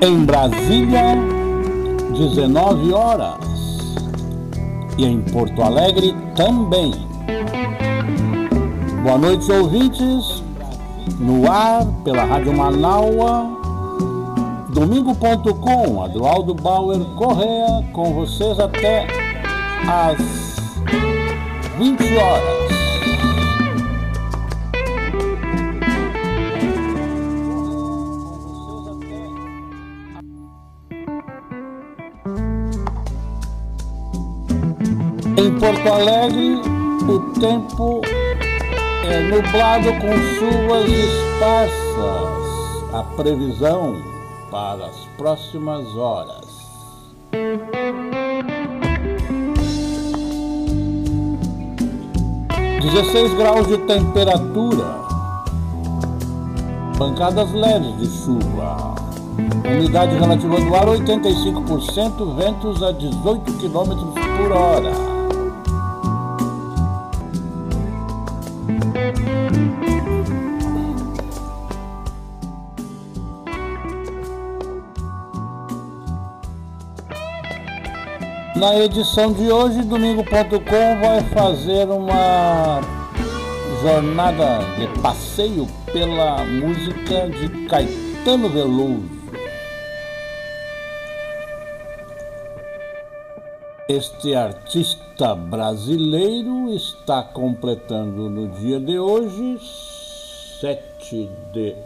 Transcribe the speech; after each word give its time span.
Em 0.00 0.24
Brasília, 0.24 1.16
19 2.16 2.92
horas. 2.92 3.34
E 4.96 5.04
em 5.04 5.20
Porto 5.22 5.60
Alegre 5.60 6.14
também. 6.36 6.92
Boa 9.02 9.18
noite, 9.18 9.50
ouvintes. 9.50 10.42
No 11.18 11.50
ar, 11.50 11.84
pela 12.04 12.24
Rádio 12.24 12.56
Manaua, 12.56 13.50
domingo.com, 14.68 16.04
Adualdo 16.04 16.54
Bauer 16.54 17.00
Correa, 17.16 17.84
com 17.92 18.14
vocês 18.14 18.56
até 18.60 19.04
às 19.84 20.16
20 21.76 22.16
horas. 22.18 22.67
Em 35.38 35.56
Porto 35.56 35.88
Alegre, 35.88 36.60
o 37.08 37.20
tempo 37.38 38.00
é 39.04 39.20
nublado 39.20 39.86
com 40.00 40.18
chuvas 40.34 40.88
esparsas. 40.88 41.78
A 42.92 43.04
previsão 43.14 43.94
para 44.50 44.86
as 44.86 44.96
próximas 45.16 45.94
horas. 45.94 46.44
Dezesseis 52.82 53.32
graus 53.34 53.68
de 53.68 53.78
temperatura. 53.78 55.04
Pancadas 56.98 57.52
leves 57.52 57.96
de 57.98 58.24
chuva. 58.24 58.96
Umidade 59.64 60.16
relativa 60.16 60.60
do 60.60 60.74
ar 60.74 60.86
85%, 60.86 62.34
ventos 62.34 62.82
a 62.82 62.90
18 62.90 63.52
km 63.52 64.12
por 64.36 64.50
hora. 64.50 65.17
Na 78.58 78.76
edição 78.76 79.32
de 79.32 79.52
hoje, 79.52 79.84
Domingo.com 79.84 81.00
vai 81.00 81.22
fazer 81.32 81.88
uma 81.88 82.80
jornada 83.80 84.58
de 84.76 85.00
passeio 85.00 85.64
pela 85.92 86.44
música 86.44 87.30
de 87.30 87.66
Caetano 87.68 88.48
Veloso. 88.48 89.08
Este 93.88 94.34
artista 94.34 95.36
brasileiro 95.36 96.74
está 96.74 97.22
completando 97.22 98.28
no 98.28 98.48
dia 98.58 98.80
de 98.80 98.98
hoje, 98.98 99.56
7 100.60 101.30
de 101.52 101.76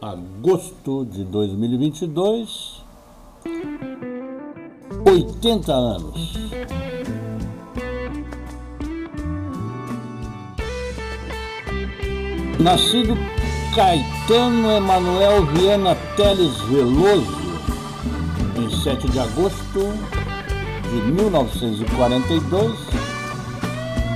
agosto 0.00 1.04
de 1.04 1.24
2022, 1.24 2.73
80 5.14 5.72
anos. 5.72 6.14
Nascido 12.58 13.16
Caetano 13.74 14.72
Emanuel 14.72 15.46
Viana 15.46 15.96
Teles 16.16 16.56
Veloso, 16.62 17.44
em 18.56 18.70
7 18.82 19.08
de 19.08 19.20
agosto 19.20 19.92
de 20.90 21.12
1942, 21.12 22.72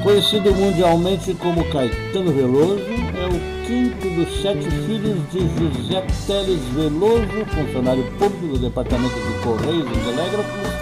conhecido 0.02 0.54
mundialmente 0.54 1.34
como 1.34 1.64
Caetano 1.70 2.32
Veloso, 2.32 2.80
é 2.80 3.26
o 3.26 3.66
quinto 3.66 4.08
dos 4.16 4.40
sete 4.40 4.70
filhos 4.86 5.18
de 5.30 5.40
José 5.58 6.04
Teles 6.26 6.60
Veloso, 6.74 7.44
funcionário 7.54 8.04
público 8.18 8.54
do 8.54 8.58
Departamento 8.58 9.14
de 9.14 9.42
Correios 9.42 9.86
e 9.86 10.00
Telégrafos, 10.04 10.77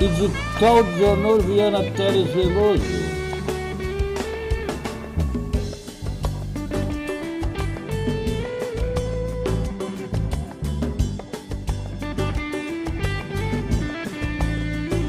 e 0.00 0.06
de 0.06 0.28
Claudio 0.58 1.12
Honor 1.12 1.42
Viana 1.42 1.82
Teles 1.90 2.28
Veloso. 2.32 2.82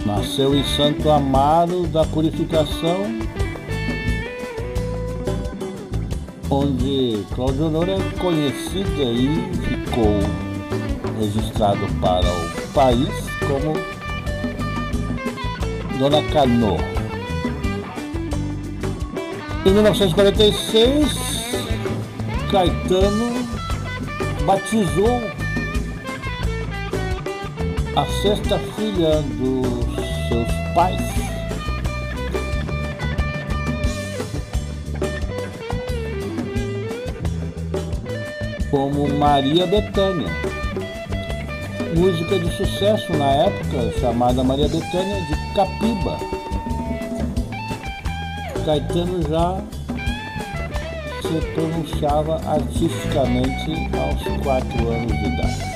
Nasceu 0.06 0.56
em 0.56 0.64
Santo 0.64 1.10
Amaro 1.12 1.86
da 1.88 2.04
Purificação, 2.06 3.20
onde 6.50 7.24
Cláudio 7.36 7.68
Honor 7.68 7.90
é 7.90 8.00
conhecida 8.20 9.04
e 9.04 9.52
ficou 9.68 10.20
registrado 11.20 11.86
para 12.02 12.26
o 12.26 12.74
país 12.74 13.08
como 13.48 13.99
Dona 16.00 16.24
Cano. 16.32 16.78
Em 19.66 19.74
1946, 19.74 21.10
Caetano 22.50 23.46
batizou 24.46 25.22
a 27.98 28.06
sexta 28.22 28.58
filha 28.78 29.22
dos 29.38 29.94
seus 30.30 30.48
pais. 30.74 31.02
Como 38.72 39.10
Maria 39.20 39.68
Bethânia, 39.68 40.49
música 41.96 42.38
de 42.38 42.56
sucesso 42.56 43.12
na 43.14 43.32
época 43.32 44.00
chamada 44.00 44.44
Maria 44.44 44.68
Bethânia 44.68 45.22
de 45.22 45.54
Capiba. 45.56 46.18
Caetano 48.66 49.22
já 49.24 49.64
se 51.22 51.54
pronunciava 51.54 52.36
artisticamente 52.46 53.72
aos 53.98 54.44
quatro 54.44 54.90
anos 54.90 55.18
de 55.18 55.26
idade. 55.26 55.70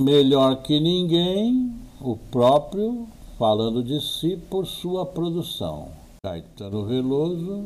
Melhor 0.00 0.62
que 0.62 0.80
ninguém, 0.80 1.72
o 2.00 2.16
próprio 2.16 3.06
falando 3.38 3.82
de 3.82 4.00
si 4.00 4.36
por 4.50 4.66
sua 4.66 5.06
produção. 5.06 5.88
Caetano 6.24 6.84
Veloso, 6.84 7.64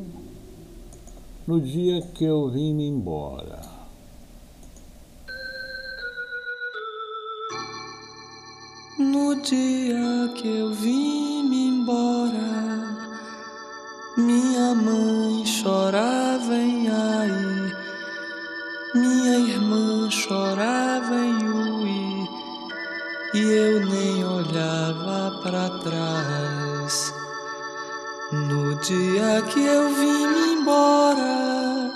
no 1.46 1.60
dia 1.60 2.02
que 2.12 2.24
eu 2.24 2.48
vim 2.50 2.74
me 2.74 2.88
embora. 2.88 3.60
No 8.98 9.36
dia 9.36 10.32
que 10.34 10.48
eu 10.48 10.72
vim 10.72 11.44
me 11.48 11.68
embora, 11.68 12.96
minha 14.16 14.74
mãe 14.74 15.46
chorava 15.46 16.56
em 16.56 16.88
ai, 16.88 17.72
minha 18.92 19.38
irmã 19.38 20.10
chorava 20.10 21.14
em 21.14 21.48
ui, 21.48 22.28
e 23.34 23.40
eu 23.40 23.86
nem 23.86 24.24
olhava 24.24 25.40
para 25.44 25.70
trás. 25.78 27.14
No 28.32 28.74
dia 28.80 29.42
que 29.42 29.60
eu 29.60 29.88
vim 29.94 30.26
me 30.26 30.55
embora, 30.66 31.92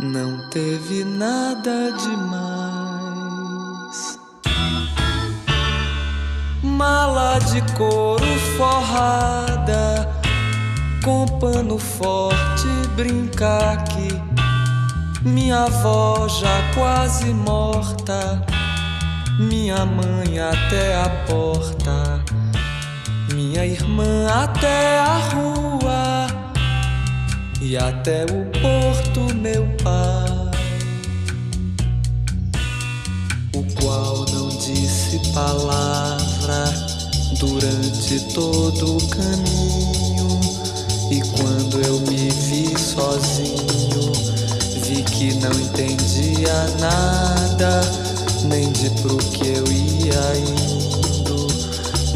não 0.00 0.48
teve 0.48 1.04
nada 1.04 1.92
demais. 1.92 2.58
Mala 6.62 7.38
de 7.40 7.60
couro 7.74 8.24
forrada, 8.56 10.08
com 11.04 11.26
pano 11.38 11.78
forte 11.78 12.66
brincar 12.96 13.84
que 13.84 14.08
minha 15.22 15.64
avó 15.64 16.26
já 16.26 16.72
quase 16.74 17.34
morta, 17.34 18.42
minha 19.38 19.84
mãe 19.84 20.38
até 20.38 20.96
a 20.96 21.10
porta, 21.26 22.24
minha 23.34 23.66
irmã 23.66 24.26
até 24.42 24.98
a 24.98 25.18
rua 25.34 26.43
e 27.64 27.78
até 27.78 28.24
o 28.24 28.44
porto, 28.60 29.34
meu 29.36 29.66
pai, 29.82 30.50
o 33.54 33.64
qual 33.80 34.26
não 34.34 34.50
disse 34.50 35.18
palavra 35.32 36.66
durante 37.38 38.20
todo 38.34 38.98
o 38.98 39.08
caminho. 39.08 40.40
E 41.10 41.22
quando 41.38 41.80
eu 41.86 42.00
me 42.00 42.28
vi 42.28 42.78
sozinho. 42.78 44.12
Vi 44.82 45.02
que 45.02 45.32
não 45.36 45.52
entendia 45.52 46.66
nada, 46.78 47.80
nem 48.44 48.70
de 48.72 48.90
pro 49.00 49.16
que 49.16 49.48
eu 49.48 49.64
ia 49.72 50.36
indo, 50.36 51.46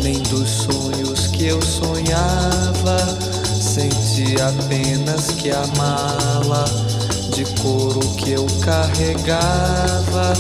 nem 0.03 0.19
dos 0.25 0.51
sonhos 0.51 1.29
que 1.29 1.47
eu 1.47 1.63
sonhava. 1.63 3.38
Senti 3.79 4.35
apenas 4.41 5.31
que 5.31 5.53
a 5.53 5.65
mala 5.77 6.65
de 7.33 7.45
couro 7.63 8.01
que 8.17 8.33
eu 8.33 8.45
carregava, 8.61 10.33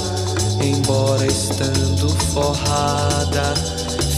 embora 0.60 1.24
estando 1.24 2.08
forrada, 2.32 3.54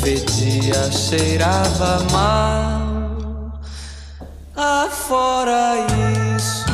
fedia, 0.01 0.91
cheirava 0.91 2.03
mal. 2.11 3.61
Afora 4.57 5.77
isso 6.35 6.71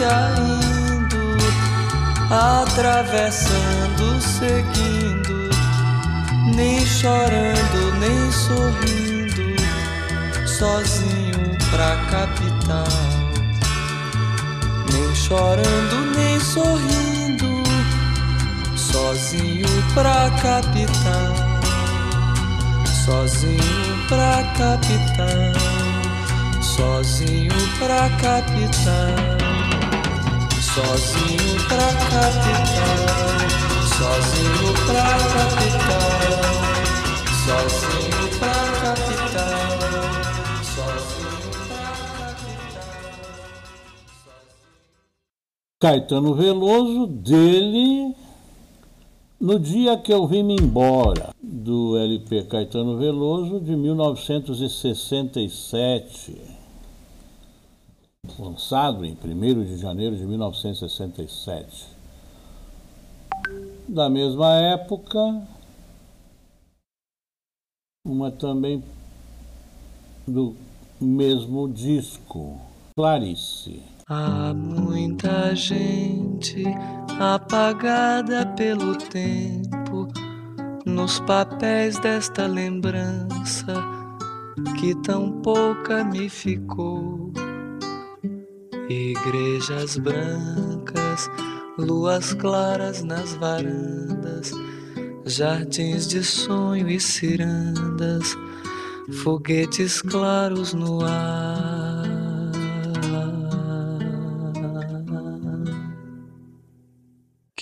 ia 0.00 0.34
indo, 0.40 1.36
atravessando, 2.62 4.22
seguindo, 4.22 5.50
nem 6.56 6.80
chorando, 6.86 7.92
nem 8.00 8.32
sorrindo, 8.32 9.54
sozinho 10.46 11.23
pra 11.74 11.96
capital. 12.08 12.84
Nem 14.92 15.14
chorando, 15.14 16.16
nem 16.16 16.38
sorrindo, 16.38 17.62
sozinho 18.76 19.66
pra 19.92 20.30
capital. 20.40 21.34
Sozinho 23.04 24.06
pra 24.08 24.42
capital 24.56 25.84
sozinho 26.76 27.52
pra 27.78 28.08
capital, 28.20 29.14
sozinho 30.60 31.54
pra 31.68 31.86
capital, 32.10 33.04
sozinho 33.96 34.74
pra 34.86 35.08
capital, 35.34 36.14
sozinho 37.44 37.93
Caetano 45.84 46.32
Veloso, 46.32 47.06
dele 47.06 48.16
no 49.38 49.60
dia 49.60 49.98
que 49.98 50.14
eu 50.14 50.26
vim 50.26 50.56
embora, 50.58 51.34
do 51.42 51.98
LP 51.98 52.44
Caetano 52.44 52.96
Veloso, 52.96 53.60
de 53.60 53.76
1967 53.76 56.40
lançado 58.38 59.04
em 59.04 59.12
1 59.12 59.64
de 59.64 59.76
janeiro 59.76 60.16
de 60.16 60.24
1967. 60.24 61.86
Da 63.86 64.08
mesma 64.08 64.54
época, 64.54 65.46
uma 68.06 68.30
também 68.30 68.82
do 70.26 70.56
mesmo 70.98 71.68
disco, 71.68 72.58
Clarice. 72.96 73.92
Há 74.06 74.52
muita 74.52 75.56
gente 75.56 76.64
apagada 77.18 78.46
pelo 78.56 78.96
tempo 78.96 80.06
nos 80.84 81.20
papéis 81.20 81.98
desta 81.98 82.46
lembrança 82.46 83.74
que 84.78 84.94
tão 85.02 85.40
pouca 85.40 86.04
me 86.04 86.28
ficou 86.28 87.32
Igrejas 88.90 89.96
brancas, 89.96 91.30
luas 91.78 92.34
claras 92.34 93.02
nas 93.02 93.32
varandas, 93.34 94.52
jardins 95.24 96.06
de 96.06 96.22
sonho 96.22 96.90
e 96.90 97.00
cirandas, 97.00 98.36
foguetes 99.22 100.02
claros 100.02 100.74
no 100.74 101.02
ar. 101.02 101.93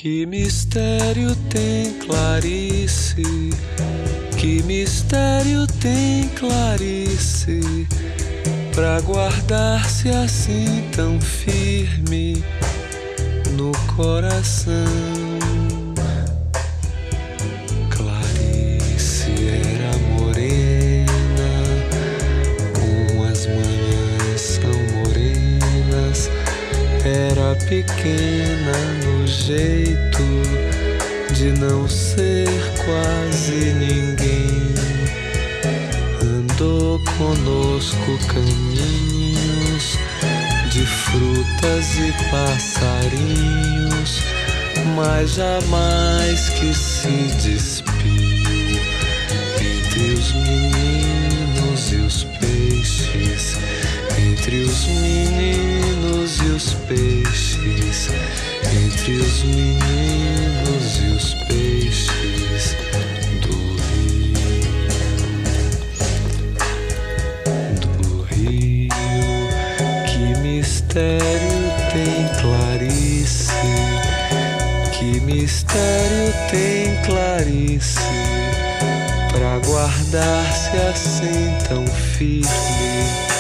Que 0.03 0.27
mistério 0.27 1.33
tem 1.49 1.93
Clarice? 2.01 3.23
Que 4.37 4.61
mistério 4.65 5.65
tem 5.81 6.27
Clarice? 6.31 7.87
pra 8.75 9.01
guardar-se 9.03 10.09
assim 10.09 10.91
tão 10.91 11.21
firme 11.21 12.43
no 13.53 13.71
coração. 13.95 14.75
Clarice 17.89 19.31
era 19.71 19.97
morena, 20.19 21.07
como 22.75 23.23
as 23.23 23.47
manhãs 23.47 24.41
são 24.41 24.73
morenas, 24.99 26.29
era 27.05 27.55
pequena 27.69 29.12
jeito 29.33 30.23
de 31.33 31.53
não 31.59 31.89
ser 31.89 32.49
quase 32.85 33.73
ninguém. 33.73 34.75
Andou 36.23 37.01
conosco 37.17 38.19
caminhos 38.29 39.99
de 40.71 40.85
frutas 40.85 41.97
e 41.97 42.13
passarinhos, 42.31 44.21
mas 44.95 45.35
jamais 45.35 46.51
que 46.51 46.75
se 46.75 47.09
despiu. 47.43 47.93
Entre 49.59 50.13
os 50.13 50.33
meninos 50.33 51.93
e 51.93 51.97
os 51.97 52.25
peixes, 52.39 53.57
entre 54.19 54.65
os 54.65 54.87
meninos 54.87 56.39
e 56.41 56.45
os 56.45 56.75
peixes, 56.87 58.42
entre 59.03 59.15
os 59.15 59.43
meninos 59.43 61.01
e 61.01 61.07
os 61.17 61.35
peixes. 61.49 62.77
mistério 70.43 71.73
tem 71.93 72.29
Clarice? 72.41 73.53
Que 74.93 75.21
mistério 75.21 76.33
tem 76.51 76.95
Clarice? 77.05 77.99
Pra 79.33 79.59
guardar-se 79.67 80.77
assim 80.77 81.57
tão 81.69 81.87
firme 81.87 83.32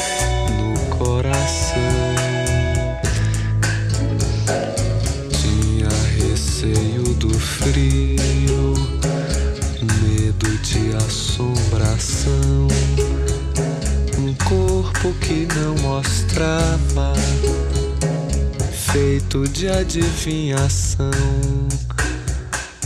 de 19.52 19.68
adivinhação. 19.68 21.10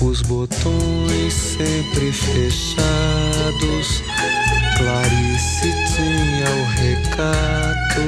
Os 0.02 0.20
botões 0.22 1.32
sempre 1.32 2.12
fechados. 2.12 4.02
Clarice 4.76 5.72
tinha 5.94 6.50
o 6.50 6.64
recato 6.82 8.02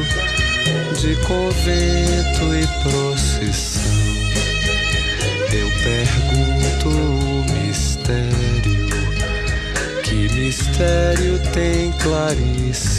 de 1.00 1.16
convento 1.26 2.54
e 2.54 2.66
procissão. 2.82 3.82
Eu 5.52 5.68
pergunto 5.82 6.88
o 6.88 7.44
mistério. 7.52 8.88
Que 10.02 10.28
mistério 10.34 11.40
tem 11.52 11.92
Clarice? 11.92 12.97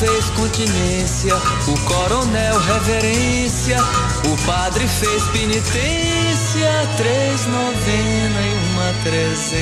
Fez 0.00 0.30
continência, 0.30 1.36
o 1.68 1.78
coronel 1.84 2.58
reverência, 2.58 3.76
o 4.24 4.46
padre 4.46 4.88
fez 4.88 5.22
penitência, 5.24 6.70
três 6.96 7.46
novena 7.46 8.40
e 8.40 8.54
uma 8.72 8.94
trezena. 9.04 9.60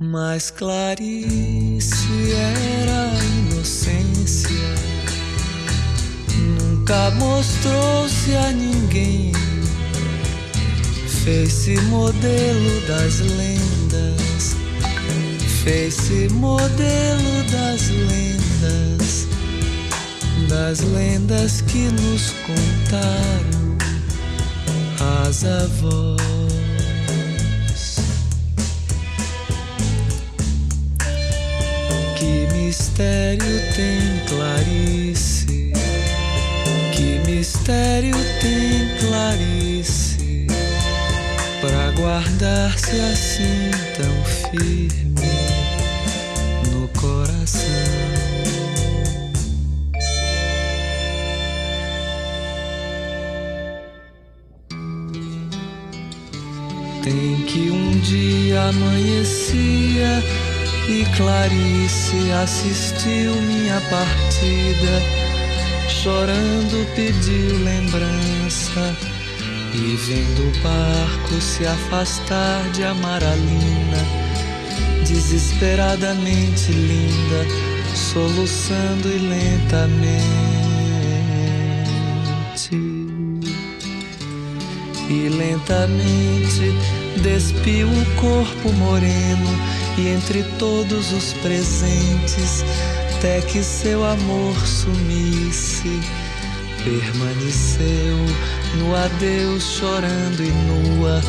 Mas 0.00 0.50
Clarice 0.50 2.32
era 2.32 3.14
inocência, 3.52 4.74
nunca 6.60 7.12
mostrou-se 7.12 8.34
a 8.34 8.50
ninguém. 8.50 9.32
Fez-se 11.24 11.80
modelo 11.82 12.80
das 12.86 13.20
lendas, 13.20 13.63
fez-se 15.64 16.28
modelo 16.34 17.42
das 17.50 17.88
lendas, 17.88 19.26
das 20.46 20.80
lendas 20.80 21.62
que 21.62 21.88
nos 21.90 22.34
contaram 22.46 23.78
as 25.26 25.44
avós. 25.44 26.24
mistério 32.52 33.60
tem 33.74 34.20
Clarice? 34.28 35.72
Que 36.92 37.20
mistério 37.26 38.16
tem 38.40 38.96
Clarice? 38.98 40.46
Pra 41.60 41.90
guardar-se 41.92 43.00
assim 43.00 43.70
tão 43.96 44.50
firme 44.50 45.03
Tem 57.04 57.36
que 57.42 57.70
um 57.70 57.90
dia 58.00 58.62
amanhecia 58.62 60.24
e 60.88 61.04
Clarice 61.14 62.32
assistiu 62.42 63.34
minha 63.42 63.78
partida, 63.90 65.02
chorando 65.86 66.86
pediu 66.96 67.62
lembrança. 67.62 68.96
E 69.74 69.96
vendo 69.96 70.48
o 70.48 70.62
barco 70.62 71.40
se 71.42 71.66
afastar 71.66 72.70
de 72.70 72.84
Amaralina, 72.84 73.98
desesperadamente 75.06 76.72
linda, 76.72 77.46
soluçando 77.94 79.08
e 79.08 79.18
lentamente. 79.18 80.54
E 85.10 85.28
lentamente 85.28 86.93
despiu 87.20 87.88
o 87.88 88.06
corpo 88.20 88.72
moreno 88.72 89.50
e 89.98 90.08
entre 90.08 90.42
todos 90.58 91.12
os 91.12 91.32
presentes, 91.34 92.64
até 93.16 93.40
que 93.40 93.62
seu 93.62 94.04
amor 94.04 94.54
sumisse, 94.66 96.00
permaneceu 96.82 98.18
no 98.78 98.94
adeus 98.96 99.62
chorando 99.78 100.42
e 100.42 100.50
nua, 100.50 101.22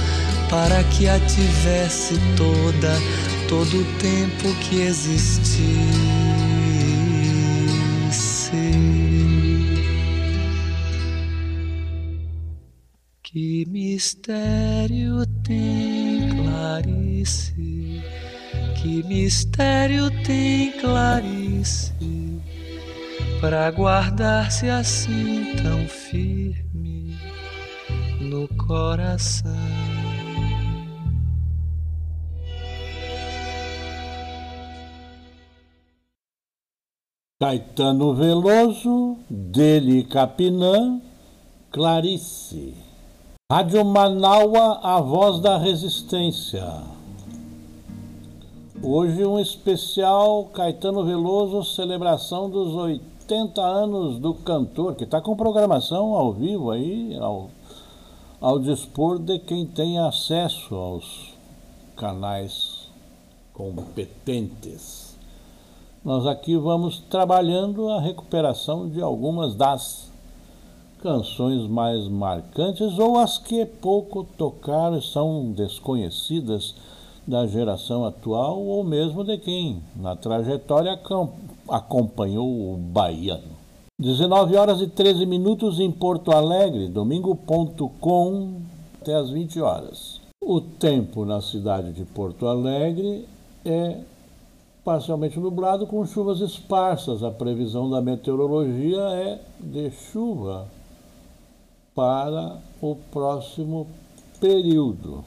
para 0.49 0.83
que 0.85 1.07
a 1.07 1.19
tivesse 1.19 2.19
toda, 2.35 2.93
todo 3.47 3.81
o 3.81 3.85
tempo 3.99 4.53
que 4.61 4.81
existisse. 4.81 6.04
Que 13.37 13.65
mistério 13.65 15.25
tem 15.43 16.29
Clarice? 16.29 18.01
Que 18.81 19.03
mistério 19.03 20.09
tem 20.23 20.71
Clarice 20.79 21.91
para 23.41 23.69
guardar-se 23.71 24.69
assim 24.69 25.53
tão 25.61 25.85
firme 25.85 27.17
no 28.21 28.47
coração? 28.55 29.51
Caetano 37.41 38.15
Veloso, 38.15 39.17
dele 39.29 40.05
Capinã, 40.05 41.01
Clarice. 41.69 42.84
Rádio 43.51 43.85
Manaua, 43.85 44.79
a 44.81 44.99
voz 44.99 45.39
da 45.39 45.55
resistência. 45.59 46.65
Hoje 48.81 49.23
um 49.23 49.39
especial 49.39 50.45
Caetano 50.45 51.05
Veloso, 51.05 51.63
celebração 51.63 52.49
dos 52.49 52.73
80 52.73 53.61
anos 53.61 54.17
do 54.17 54.33
cantor, 54.33 54.95
que 54.95 55.03
está 55.03 55.21
com 55.21 55.35
programação 55.35 56.15
ao 56.15 56.33
vivo 56.33 56.71
aí, 56.71 57.15
ao, 57.17 57.51
ao 58.41 58.57
dispor 58.57 59.19
de 59.19 59.37
quem 59.37 59.67
tem 59.67 59.99
acesso 59.99 60.73
aos 60.73 61.35
canais 61.95 62.89
competentes. 63.53 65.19
Nós 66.03 66.25
aqui 66.25 66.57
vamos 66.57 66.97
trabalhando 66.97 67.89
a 67.89 68.01
recuperação 68.01 68.89
de 68.89 69.03
algumas 69.03 69.53
das 69.53 70.14
canções 71.05 71.67
mais 71.67 72.07
marcantes 72.07 72.97
ou 72.97 73.19
as 73.19 73.37
que 73.37 73.63
pouco 73.63 74.23
tocaram 74.35 74.99
são 74.99 75.51
desconhecidas 75.51 76.73
da 77.27 77.45
geração 77.45 78.03
atual 78.03 78.59
ou 78.59 78.83
mesmo 78.83 79.23
de 79.23 79.37
quem 79.37 79.83
na 79.95 80.15
trajetória 80.15 80.99
acompanhou 81.69 82.73
o 82.73 82.77
baiano. 82.77 83.53
19 83.99 84.55
horas 84.55 84.81
e 84.81 84.87
13 84.87 85.27
minutos 85.27 85.79
em 85.79 85.91
Porto 85.91 86.31
Alegre, 86.31 86.87
domingo.com 86.87 88.61
até 88.99 89.13
as 89.13 89.29
20 89.29 89.61
horas. 89.61 90.19
O 90.43 90.59
tempo 90.59 91.23
na 91.23 91.39
cidade 91.39 91.93
de 91.93 92.03
Porto 92.03 92.47
Alegre 92.47 93.27
é 93.63 93.99
parcialmente 94.83 95.39
nublado 95.39 95.85
com 95.85 96.03
chuvas 96.03 96.39
esparsas. 96.39 97.21
A 97.21 97.29
previsão 97.29 97.91
da 97.91 98.01
meteorologia 98.01 99.01
é 99.01 99.39
de 99.59 99.91
chuva 99.91 100.73
para 101.95 102.61
o 102.81 102.97
próximo 103.11 103.87
período. 104.39 105.23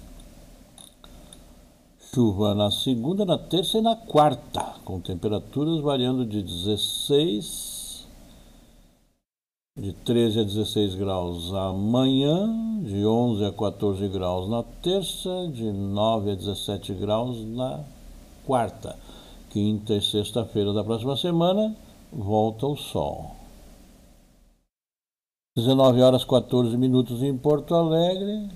Chuva 2.15 2.55
na 2.55 2.71
segunda, 2.71 3.25
na 3.25 3.39
terça 3.39 3.79
e 3.79 3.81
na 3.81 3.97
quarta, 3.97 4.75
com 4.85 5.01
temperaturas 5.01 5.81
variando 5.81 6.27
de 6.27 6.43
16, 6.43 8.07
de 9.79 9.93
13 9.93 10.41
a 10.41 10.43
16 10.43 10.95
graus 10.95 11.53
amanhã, 11.55 12.83
de 12.83 13.07
11 13.07 13.45
a 13.45 13.53
14 13.53 14.09
graus 14.09 14.49
na 14.49 14.63
terça, 14.83 15.49
de 15.53 15.71
9 15.73 16.33
a 16.33 16.35
17 16.35 16.93
graus 16.95 17.45
na 17.47 17.81
quarta. 18.47 18.97
Quinta 19.51 19.95
e 19.95 20.03
sexta-feira 20.03 20.73
da 20.73 20.85
próxima 20.85 21.17
semana, 21.17 21.75
volta 22.13 22.67
o 22.67 22.77
sol. 22.77 23.38
19 25.59 26.01
horas 26.03 26.23
14 26.23 26.77
minutos 26.77 27.21
em 27.21 27.37
Porto 27.37 27.75
Alegre, 27.75 28.49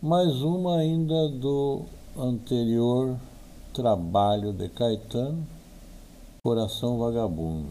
mais 0.00 0.42
uma 0.42 0.76
ainda 0.76 1.28
do 1.28 1.82
anterior 2.16 3.16
trabalho 3.74 4.52
de 4.52 4.68
Caetano, 4.68 5.44
Coração 6.40 7.00
Vagabundo. 7.00 7.66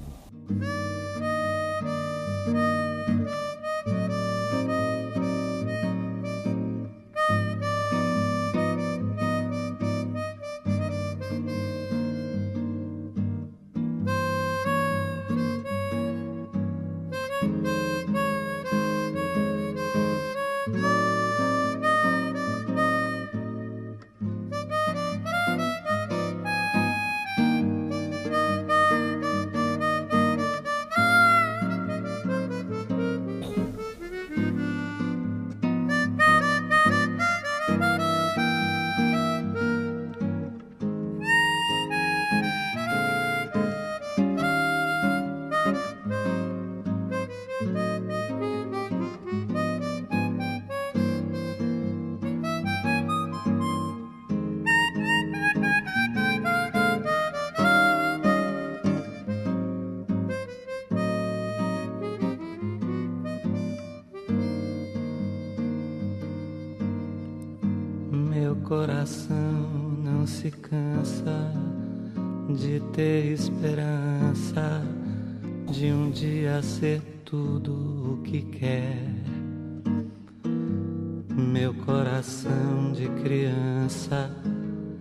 Meu 81.39 81.73
coração 81.73 82.91
de 82.93 83.07
criança 83.21 84.29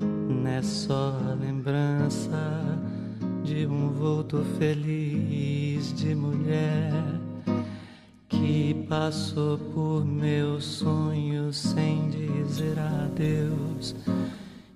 não 0.00 0.48
é 0.48 0.62
só 0.62 1.18
a 1.28 1.34
lembrança 1.34 2.78
de 3.42 3.66
um 3.66 3.90
vulto 3.90 4.44
feliz 4.56 5.92
de 5.94 6.14
mulher 6.14 6.92
que 8.28 8.86
passou 8.88 9.58
por 9.58 10.04
meus 10.06 10.64
sonhos 10.64 11.58
sem 11.58 12.08
dizer 12.08 12.78
adeus 12.78 13.96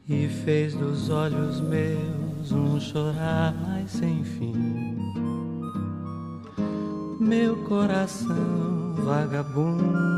e 0.08 0.28
fez 0.44 0.74
dos 0.74 1.10
olhos 1.10 1.60
meus 1.60 2.50
um 2.50 2.80
chorar 2.80 3.54
mais 3.54 3.90
sem 3.90 4.24
fim. 4.24 4.98
Meu 7.20 7.56
coração 7.64 8.94
vagabundo 8.96 10.11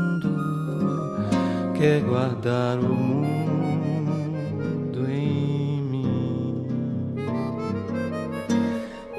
quer 1.77 2.01
guardar 2.01 2.77
o 2.79 2.93
mundo 2.93 4.29
em 5.09 5.81
mim. 5.81 6.67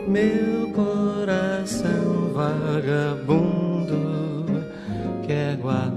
Meu 0.08 0.72
coração 0.72 2.32
vagabundo 2.34 3.96
quer 5.26 5.56
guardar 5.56 5.95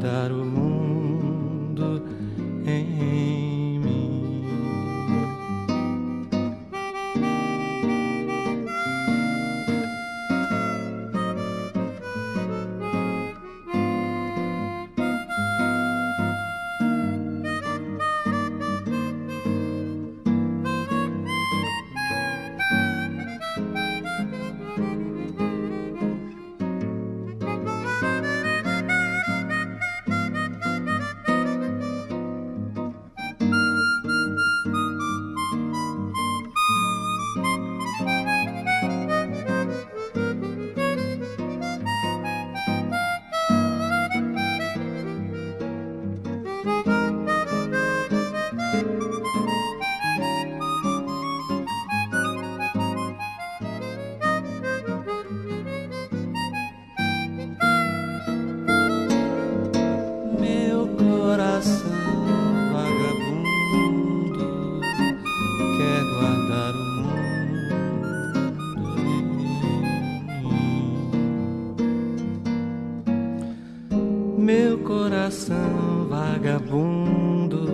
Meu 74.50 74.80
coração 74.80 76.08
vagabundo 76.10 77.68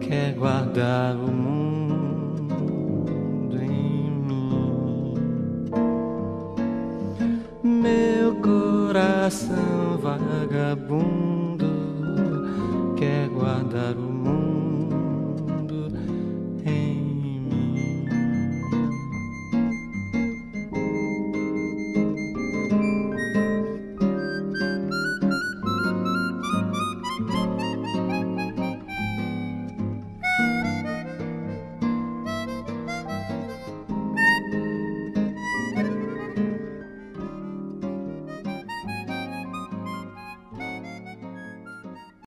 quer 0.00 0.34
guardar 0.34 1.14
o 1.14 1.30
mundo 1.30 2.82
em 3.62 4.10
mim. 4.10 5.14
Meu 7.62 8.34
coração 8.40 9.75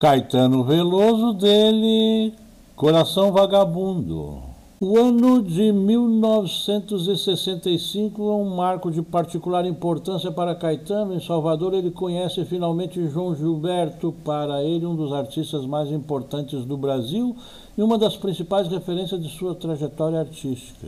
Caetano 0.10 0.64
Veloso 0.64 1.34
dele, 1.34 2.34
Coração 2.76 3.32
Vagabundo. 3.32 4.40
O 4.82 4.98
ano 4.98 5.44
de 5.44 5.72
1965 5.72 8.20
é 8.20 8.34
um 8.34 8.56
marco 8.56 8.90
de 8.90 9.04
particular 9.04 9.68
importância 9.68 10.32
para 10.32 10.56
Caetano. 10.56 11.14
Em 11.14 11.20
Salvador, 11.20 11.76
ele 11.76 11.92
conhece 11.92 12.44
finalmente 12.44 13.08
João 13.08 13.36
Gilberto, 13.36 14.12
para 14.26 14.64
ele 14.64 14.84
um 14.84 14.96
dos 14.96 15.14
artistas 15.14 15.64
mais 15.68 15.92
importantes 15.92 16.66
do 16.66 16.76
Brasil 16.76 17.36
e 17.78 17.84
uma 17.84 18.00
das 18.00 18.18
principais 18.18 18.68
referências 18.68 19.22
de 19.22 19.30
sua 19.30 19.54
trajetória 19.54 20.22
artística. 20.22 20.88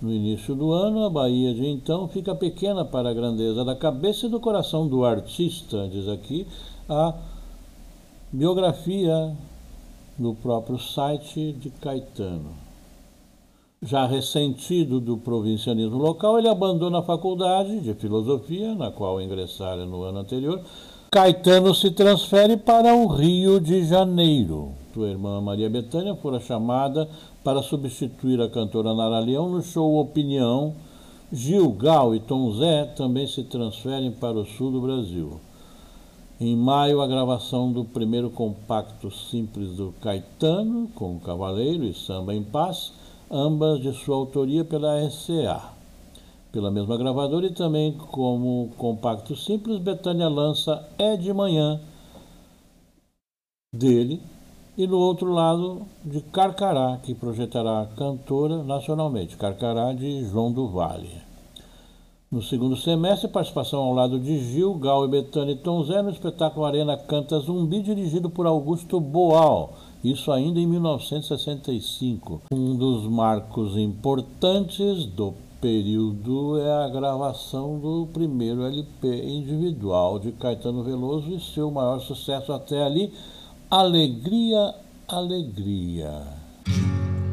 No 0.00 0.10
início 0.10 0.54
do 0.54 0.72
ano, 0.72 1.04
a 1.04 1.10
Bahia 1.10 1.52
de 1.52 1.66
então 1.66 2.08
fica 2.08 2.34
pequena 2.34 2.86
para 2.86 3.10
a 3.10 3.14
grandeza 3.14 3.66
da 3.66 3.76
cabeça 3.76 4.24
e 4.24 4.30
do 4.30 4.40
coração 4.40 4.88
do 4.88 5.04
artista, 5.04 5.86
diz 5.92 6.08
aqui 6.08 6.46
a 6.88 7.12
Biografia 8.34 9.32
no 10.18 10.34
próprio 10.34 10.76
site 10.76 11.52
de 11.52 11.70
Caetano. 11.70 12.50
Já 13.80 14.06
ressentido 14.06 14.98
do 14.98 15.16
provincianismo 15.16 15.98
local, 15.98 16.36
ele 16.36 16.48
abandona 16.48 16.98
a 16.98 17.02
faculdade 17.02 17.78
de 17.78 17.94
filosofia, 17.94 18.74
na 18.74 18.90
qual 18.90 19.22
ingressara 19.22 19.86
no 19.86 20.02
ano 20.02 20.18
anterior. 20.18 20.60
Caetano 21.12 21.72
se 21.76 21.92
transfere 21.92 22.56
para 22.56 22.92
o 22.92 23.06
Rio 23.06 23.60
de 23.60 23.86
Janeiro. 23.86 24.72
Sua 24.92 25.10
irmã 25.10 25.40
Maria 25.40 25.70
Bethânia 25.70 26.16
fora 26.16 26.40
chamada 26.40 27.08
para 27.44 27.62
substituir 27.62 28.40
a 28.40 28.50
cantora 28.50 28.92
Nara 28.94 29.20
Leão 29.20 29.48
no 29.48 29.62
show 29.62 30.00
Opinião. 30.00 30.74
Gil, 31.32 31.70
Gal 31.70 32.16
e 32.16 32.18
Tom 32.18 32.52
Zé 32.54 32.84
também 32.96 33.28
se 33.28 33.44
transferem 33.44 34.10
para 34.10 34.36
o 34.36 34.44
sul 34.44 34.72
do 34.72 34.80
Brasil. 34.80 35.38
Em 36.40 36.56
maio, 36.56 37.00
a 37.00 37.06
gravação 37.06 37.70
do 37.70 37.84
primeiro 37.84 38.28
compacto 38.28 39.08
simples 39.08 39.76
do 39.76 39.94
Caetano, 40.00 40.88
com 40.88 41.20
Cavaleiro 41.20 41.84
e 41.84 41.94
Samba 41.94 42.34
em 42.34 42.42
Paz, 42.42 42.92
ambas 43.30 43.80
de 43.80 43.92
sua 43.92 44.16
autoria 44.16 44.64
pela 44.64 45.00
RCA. 45.00 45.62
Pela 46.50 46.72
mesma 46.72 46.96
gravadora 46.96 47.46
e 47.46 47.52
também 47.52 47.92
como 47.92 48.70
compacto 48.76 49.36
simples, 49.36 49.78
Betânia 49.78 50.28
lança 50.28 50.84
É 50.98 51.16
de 51.16 51.32
Manhã, 51.32 51.80
dele, 53.72 54.20
e 54.76 54.88
no 54.88 54.98
outro 54.98 55.32
lado 55.32 55.82
de 56.04 56.20
Carcará, 56.20 56.98
que 57.00 57.14
projetará 57.14 57.82
a 57.82 57.86
cantora 57.86 58.64
nacionalmente, 58.64 59.36
Carcará 59.36 59.92
de 59.92 60.24
João 60.24 60.52
do 60.52 60.66
Vale. 60.66 61.33
No 62.34 62.42
segundo 62.42 62.76
semestre, 62.76 63.28
participação 63.28 63.80
ao 63.80 63.94
lado 63.94 64.18
de 64.18 64.36
Gil, 64.40 64.74
Gal 64.74 65.04
e 65.04 65.08
Betânia 65.08 65.54
Tom 65.54 65.84
Zé 65.84 66.02
no 66.02 66.10
espetáculo 66.10 66.66
Arena 66.66 66.96
Canta 66.96 67.38
Zumbi, 67.38 67.80
dirigido 67.80 68.28
por 68.28 68.44
Augusto 68.44 68.98
Boal, 68.98 69.74
isso 70.02 70.32
ainda 70.32 70.58
em 70.58 70.66
1965. 70.66 72.42
Um 72.52 72.74
dos 72.74 73.08
marcos 73.08 73.76
importantes 73.76 75.06
do 75.06 75.32
período 75.60 76.58
é 76.58 76.84
a 76.84 76.88
gravação 76.88 77.78
do 77.78 78.08
primeiro 78.12 78.64
LP 78.64 79.28
individual 79.28 80.18
de 80.18 80.32
Caetano 80.32 80.82
Veloso 80.82 81.30
e 81.30 81.38
seu 81.38 81.70
maior 81.70 82.00
sucesso 82.00 82.52
até 82.52 82.82
ali, 82.82 83.12
Alegria, 83.70 84.74
Alegria. 85.06 86.20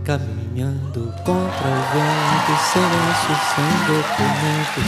Caminhando 0.03 1.13
contra 1.23 1.67
o 1.67 1.81
vento, 1.93 2.53
silêncio 2.71 3.35
sem 3.53 3.71
documento, 3.87 4.81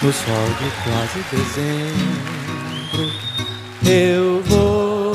no 0.00 0.12
sol 0.12 0.48
de 0.58 0.68
quase 0.84 1.20
dezembro, 1.32 3.04
eu 3.84 4.42
vou 4.44 5.10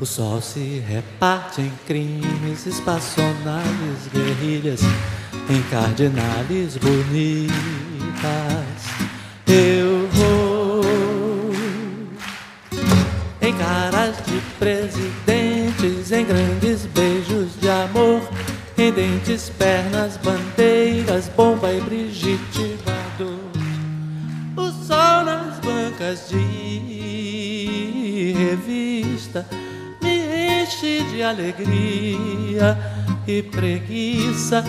O 0.00 0.06
sol 0.06 0.40
se 0.40 0.82
reparte 0.88 1.60
em 1.60 1.70
crimes, 1.86 2.64
espaçonaves, 2.64 4.08
guerrilhas, 4.10 4.80
em 5.50 5.62
cardinales 5.70 6.78
bonitas. 6.78 7.52
Eu 9.46 10.08
vou 10.08 10.80
em 13.42 13.52
caras 13.58 14.16
de 14.24 14.40
presidentes, 14.58 16.12
em 16.12 16.24
grandes 16.24 16.59
dentes, 18.92 19.50
pernas, 19.50 20.16
bandeiras, 20.18 21.28
bomba 21.36 21.72
e 21.72 21.80
Brigitte 21.80 22.78
Bardot. 22.84 23.40
O 24.56 24.70
sol 24.84 25.24
nas 25.24 25.58
bancas 25.60 26.28
de 26.28 28.34
revista 28.36 29.46
enche 30.02 31.04
de 31.10 31.22
alegria 31.22 32.76
e 33.26 33.42
preguiça. 33.42 34.64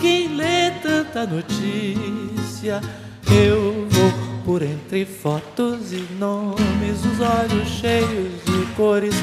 Quem 0.00 0.36
lê 0.36 0.70
tanta 0.82 1.26
notícia, 1.26 2.80
eu 3.30 3.86
vou 3.88 4.12
por 4.44 4.62
entre 4.62 5.06
fotos 5.06 5.92
e 5.92 6.06
nomes, 6.18 7.04
os 7.04 7.20
olhos 7.20 7.68
cheios 7.68 8.42
de 8.44 8.66
cores, 8.76 9.14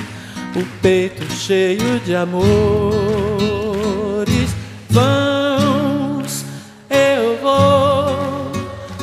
o 0.56 0.66
peito 0.82 1.24
cheio 1.32 2.00
de 2.00 2.16
amores. 2.16 3.71
Vãos, 4.92 6.46
eu 6.90 7.38
vou, 7.42 8.52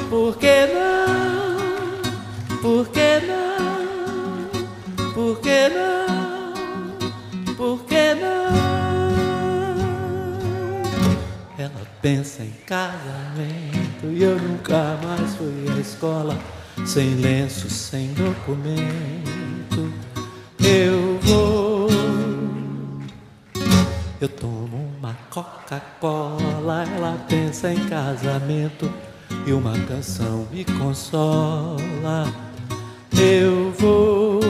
por 0.09 0.37
que 0.39 0.67
não? 0.75 2.59
Por 2.61 2.89
que 2.89 3.21
não? 3.27 5.13
Por 5.15 5.41
que 5.41 5.73
não? 5.73 5.99
pensa 12.01 12.43
em 12.43 12.53
casamento 12.65 14.07
e 14.11 14.23
eu 14.23 14.39
nunca 14.39 14.99
mais 15.03 15.35
fui 15.35 15.69
à 15.77 15.81
escola 15.81 16.39
sem 16.87 17.17
lenço, 17.17 17.69
sem 17.69 18.15
documento. 18.15 19.93
Eu 20.61 21.19
vou, 21.23 21.58
eu 24.21 24.29
tomo 24.29 24.91
uma 24.99 25.17
Coca-Cola, 25.31 26.85
ela 26.97 27.17
pensa 27.29 27.73
em 27.73 27.89
casamento 27.89 28.93
e 29.47 29.53
uma 29.53 29.79
canção 29.87 30.47
me 30.51 30.65
consola. 30.65 32.27
Eu 33.13 33.73
vou 33.73 34.41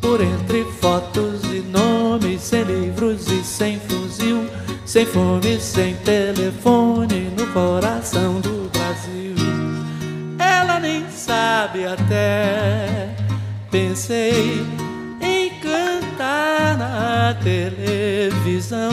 por 0.00 0.20
entre 0.20 0.64
fotos 0.80 1.44
e 1.44 1.60
nomes, 1.60 2.42
sem 2.42 2.62
livros 2.64 3.28
e 3.28 3.44
sem 3.44 3.78
fuzil 3.80 4.48
sem 4.90 5.06
fome, 5.06 5.60
sem 5.60 5.94
telefone 5.98 7.30
no 7.38 7.46
coração 7.52 8.40
do 8.40 8.68
Brasil. 8.72 9.36
Ela 10.36 10.80
nem 10.80 11.08
sabe 11.10 11.86
até. 11.86 13.14
Pensei 13.70 14.66
na 17.20 17.34
televisão. 17.34 18.90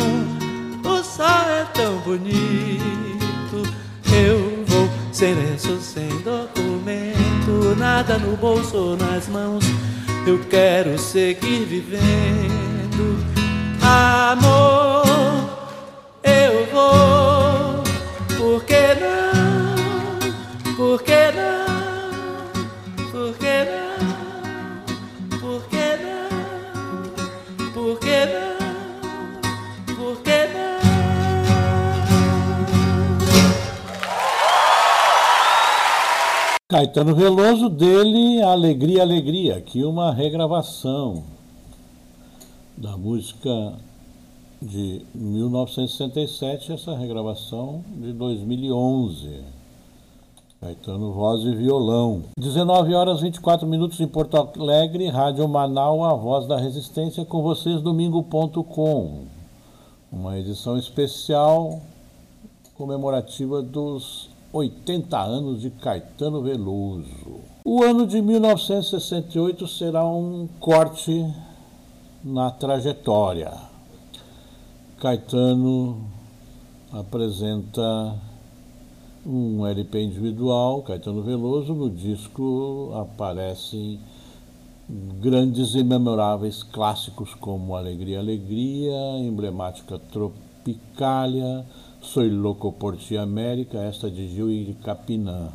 O 0.84 1.02
sol 1.02 1.50
é 1.50 1.66
tão 1.74 1.98
bonito. 2.00 3.64
Eu 4.12 4.66
vou 4.66 4.90
sem 5.14 5.34
lenço, 5.34 5.80
sem 5.80 6.10
documento, 6.20 7.76
nada 7.78 8.18
no 8.18 8.36
bolso 8.36 8.76
ou 8.76 8.98
nas 8.98 9.30
mãos. 9.30 9.64
Eu 10.26 10.40
quero 10.50 10.98
seguir 11.00 11.66
vivendo. 11.66 13.26
Amor 13.82 15.06
eu 16.24 16.66
vou. 16.74 17.84
Por 18.38 18.64
que 18.66 18.94
não? 19.02 20.76
Por 20.76 21.02
que 21.02 21.32
não? 21.32 21.67
Caetano 36.70 37.16
Veloso 37.16 37.70
dele 37.70 38.42
Alegria, 38.42 39.02
Alegria, 39.02 39.56
aqui 39.56 39.86
uma 39.86 40.14
regravação 40.14 41.24
da 42.76 42.98
música 42.98 43.76
de 44.62 45.02
1967, 45.16 46.74
essa 46.74 46.94
regravação 46.94 47.86
de 47.96 48.12
2011. 48.12 49.46
Caetano 50.60 51.14
Voz 51.14 51.42
e 51.44 51.56
Violão. 51.56 52.24
19 52.38 52.94
horas 52.94 53.22
24 53.22 53.66
minutos 53.66 54.02
em 54.02 54.08
Porto 54.08 54.36
Alegre, 54.36 55.08
Rádio 55.08 55.48
Manaus, 55.48 56.04
a 56.04 56.14
voz 56.16 56.48
da 56.48 56.58
resistência, 56.58 57.24
com 57.24 57.42
vocês 57.42 57.82
domingo.com. 57.82 59.22
Uma 60.12 60.38
edição 60.38 60.78
especial 60.78 61.80
comemorativa 62.76 63.62
dos 63.62 64.27
80 64.52 65.20
anos 65.20 65.62
de 65.62 65.70
Caetano 65.70 66.42
Veloso. 66.42 67.42
O 67.66 67.84
ano 67.84 68.08
de 68.08 68.22
1968 68.22 69.68
será 69.68 70.06
um 70.06 70.48
corte 70.60 71.26
na 72.24 72.50
trajetória. 72.52 73.54
Caetano 75.00 76.02
apresenta 76.92 78.16
um 79.26 79.68
LP 79.68 80.02
individual, 80.02 80.82
Caetano 80.84 81.22
Veloso, 81.22 81.74
no 81.74 81.90
disco 81.90 82.92
aparecem 82.96 84.00
grandes 85.20 85.76
e 85.76 85.84
memoráveis 85.84 86.64
clássicos 86.64 87.34
como 87.36 87.76
Alegria, 87.76 88.20
Alegria, 88.20 88.96
emblemática 89.20 90.00
Tropicália, 90.00 91.66
Soy 92.08 92.30
Louco 92.30 92.72
por 92.72 92.96
Ti 92.96 93.18
América, 93.18 93.80
esta 93.80 94.10
de 94.10 94.30
Gil 94.30 94.50
e 94.50 94.64
de 94.64 94.74
Capinã. 94.76 95.50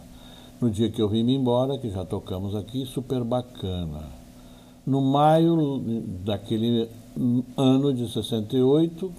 No 0.60 0.70
dia 0.70 0.90
que 0.90 1.00
eu 1.00 1.08
vim 1.08 1.26
embora, 1.30 1.78
que 1.78 1.88
já 1.88 2.04
tocamos 2.04 2.54
aqui, 2.54 2.84
super 2.84 3.24
bacana. 3.24 4.02
No 4.86 5.00
maio 5.00 5.82
daquele 6.22 6.90
ano 7.56 7.94
de 7.94 8.06
68, 8.06 9.10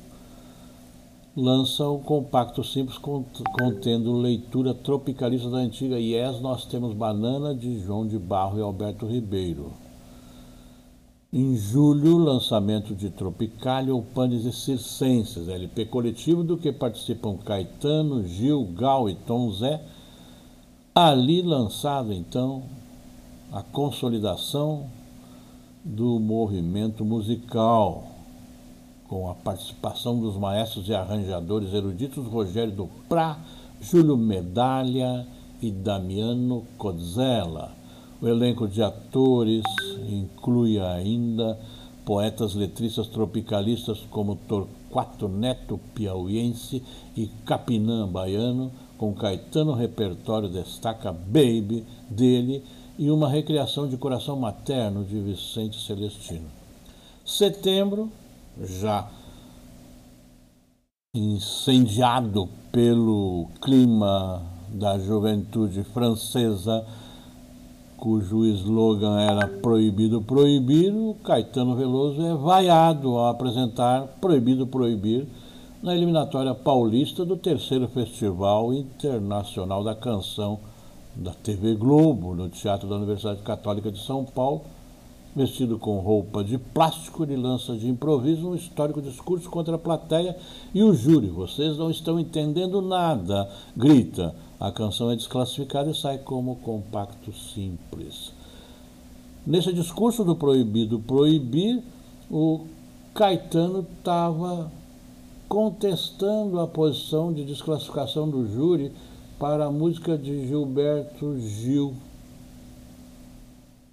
lança 1.35 1.89
um 1.89 1.97
compacto 1.97 2.63
simples 2.63 2.99
contendo 2.99 4.13
leitura 4.13 4.75
tropicalista 4.75 5.49
da 5.49 5.57
antiga 5.57 5.99
Yes, 5.99 6.39
nós 6.39 6.65
temos 6.65 6.93
Banana 6.93 7.55
de 7.55 7.79
João 7.79 8.07
de 8.07 8.19
Barro 8.19 8.59
e 8.59 8.61
Alberto 8.61 9.07
Ribeiro. 9.07 9.82
Em 11.35 11.57
julho, 11.57 12.19
lançamento 12.19 12.93
de 12.93 13.09
Tropicália, 13.09 13.91
Panes 14.13 14.45
e 14.45 14.51
Circenses, 14.51 15.49
LP 15.49 15.85
coletivo 15.85 16.43
do 16.43 16.55
que 16.55 16.71
participam 16.71 17.35
Caetano, 17.37 18.23
Gil, 18.27 18.63
Gal 18.77 19.09
e 19.09 19.15
Tom 19.15 19.51
Zé. 19.51 19.81
Ali 20.93 21.41
lançado 21.41 22.13
então 22.13 22.61
a 23.51 23.63
consolidação 23.63 24.85
do 25.83 26.19
movimento 26.19 27.03
musical 27.03 28.03
com 29.07 29.27
a 29.27 29.33
participação 29.33 30.19
dos 30.19 30.37
maestros 30.37 30.87
e 30.87 30.93
arranjadores 30.93 31.73
eruditos 31.73 32.27
Rogério 32.27 32.73
do 32.73 32.87
Prá, 33.09 33.39
Júlio 33.81 34.15
Medalha 34.15 35.25
e 35.59 35.71
Damiano 35.71 36.63
Codzella. 36.77 37.82
O 38.23 38.27
elenco 38.29 38.69
de 38.69 38.81
atores 38.81 39.65
inclui 40.07 40.79
ainda 40.79 41.59
poetas 42.05 42.55
letristas 42.55 43.09
tropicalistas 43.09 43.99
como 44.09 44.37
Torquato 44.37 45.27
Neto 45.27 45.77
Piauiense 45.93 46.81
e 47.17 47.27
Capinã 47.45 48.07
Baiano, 48.07 48.71
com 48.97 49.13
Caetano 49.13 49.73
Repertório 49.73 50.47
destaca 50.47 51.11
Baby 51.11 51.83
dele 52.09 52.63
e 52.97 53.11
uma 53.11 53.27
recriação 53.27 53.89
de 53.89 53.97
Coração 53.97 54.37
Materno 54.37 55.03
de 55.03 55.19
Vicente 55.19 55.85
Celestino. 55.85 56.47
Setembro, 57.25 58.09
já 58.57 59.05
incendiado 61.13 62.47
pelo 62.71 63.49
clima 63.61 64.41
da 64.69 64.97
juventude 64.97 65.83
francesa, 65.83 66.85
cujo 68.03 68.43
slogan 68.43 69.17
era 69.17 69.47
Proibido 69.47 70.21
Proibir, 70.21 70.93
o 70.93 71.15
Caetano 71.23 71.73
Veloso 71.73 72.21
é 72.21 72.35
vaiado 72.35 73.15
ao 73.15 73.29
apresentar 73.29 74.17
Proibido 74.19 74.67
Proibir 74.67 75.25
na 75.81 75.95
eliminatória 75.95 76.53
paulista 76.53 77.23
do 77.23 77.37
terceiro 77.37 77.87
Festival 77.87 78.73
Internacional 78.73 79.85
da 79.85 79.95
Canção 79.95 80.59
da 81.15 81.31
TV 81.31 81.75
Globo, 81.75 82.35
no 82.35 82.49
Teatro 82.49 82.89
da 82.89 82.97
Universidade 82.97 83.41
Católica 83.41 83.89
de 83.89 84.03
São 84.03 84.25
Paulo, 84.25 84.63
Vestido 85.35 85.79
com 85.79 85.97
roupa 85.97 86.43
de 86.43 86.59
plástico, 86.59 87.23
ele 87.23 87.35
lança 87.35 87.75
de 87.75 87.89
improviso 87.89 88.49
um 88.49 88.55
histórico 88.55 89.01
discurso 89.01 89.49
contra 89.49 89.75
a 89.75 89.79
plateia 89.79 90.37
e 90.75 90.83
o 90.83 90.93
júri. 90.93 91.27
Vocês 91.27 91.75
não 91.75 91.89
estão 91.89 92.19
entendendo 92.19 92.83
nada, 92.83 93.49
grita. 93.75 94.35
A 94.63 94.71
canção 94.71 95.11
é 95.11 95.15
desclassificada 95.17 95.91
e 95.91 95.93
sai 95.93 96.19
como 96.19 96.55
compacto 96.55 97.33
simples. 97.33 98.31
Nesse 99.45 99.73
discurso 99.73 100.23
do 100.23 100.37
proibido 100.37 100.99
proibir, 100.99 101.83
o 102.31 102.61
Caetano 103.13 103.85
estava 103.97 104.71
contestando 105.49 106.61
a 106.61 106.65
posição 106.65 107.33
de 107.33 107.43
desclassificação 107.43 108.29
do 108.29 108.47
júri 108.47 108.93
para 109.37 109.65
a 109.65 109.69
música 109.69 110.17
de 110.17 110.47
Gilberto 110.47 111.37
Gil. 111.41 111.93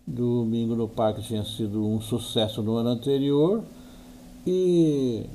Domingo 0.07 0.77
no 0.77 0.87
Parque 0.87 1.21
tinha 1.21 1.45
sido 1.45 1.85
um 1.85 2.01
sucesso 2.01 2.63
no 2.63 2.77
ano 2.77 2.91
anterior 2.91 3.65
e 4.47 5.27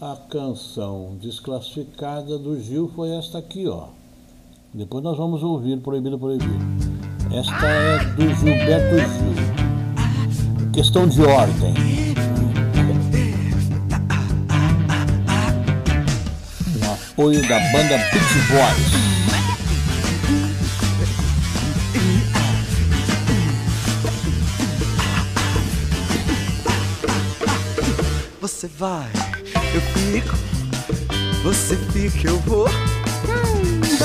a 0.00 0.16
canção 0.28 1.16
desclassificada 1.20 2.36
do 2.36 2.60
Gil 2.60 2.88
foi 2.88 3.10
esta 3.10 3.38
aqui, 3.38 3.68
ó. 3.68 3.90
Depois 4.76 5.02
nós 5.02 5.16
vamos 5.16 5.42
ouvir 5.42 5.80
Proibido 5.80 6.18
Proibido. 6.18 6.54
Esta 7.32 7.66
é 7.66 7.98
do 8.14 8.28
Gilberto 8.34 8.96
Gil. 8.98 10.70
Questão 10.70 11.08
de 11.08 11.22
ordem. 11.22 11.72
Um 16.76 16.92
apoio 16.92 17.40
da 17.48 17.58
banda 17.72 17.96
Beach 17.96 18.34
Boys. 18.50 19.06
Você 28.42 28.68
vai, 28.68 29.10
eu 29.74 29.80
fico. 29.80 30.36
Você 31.44 31.76
fica, 31.76 32.28
eu 32.28 32.38
vou. 32.40 32.68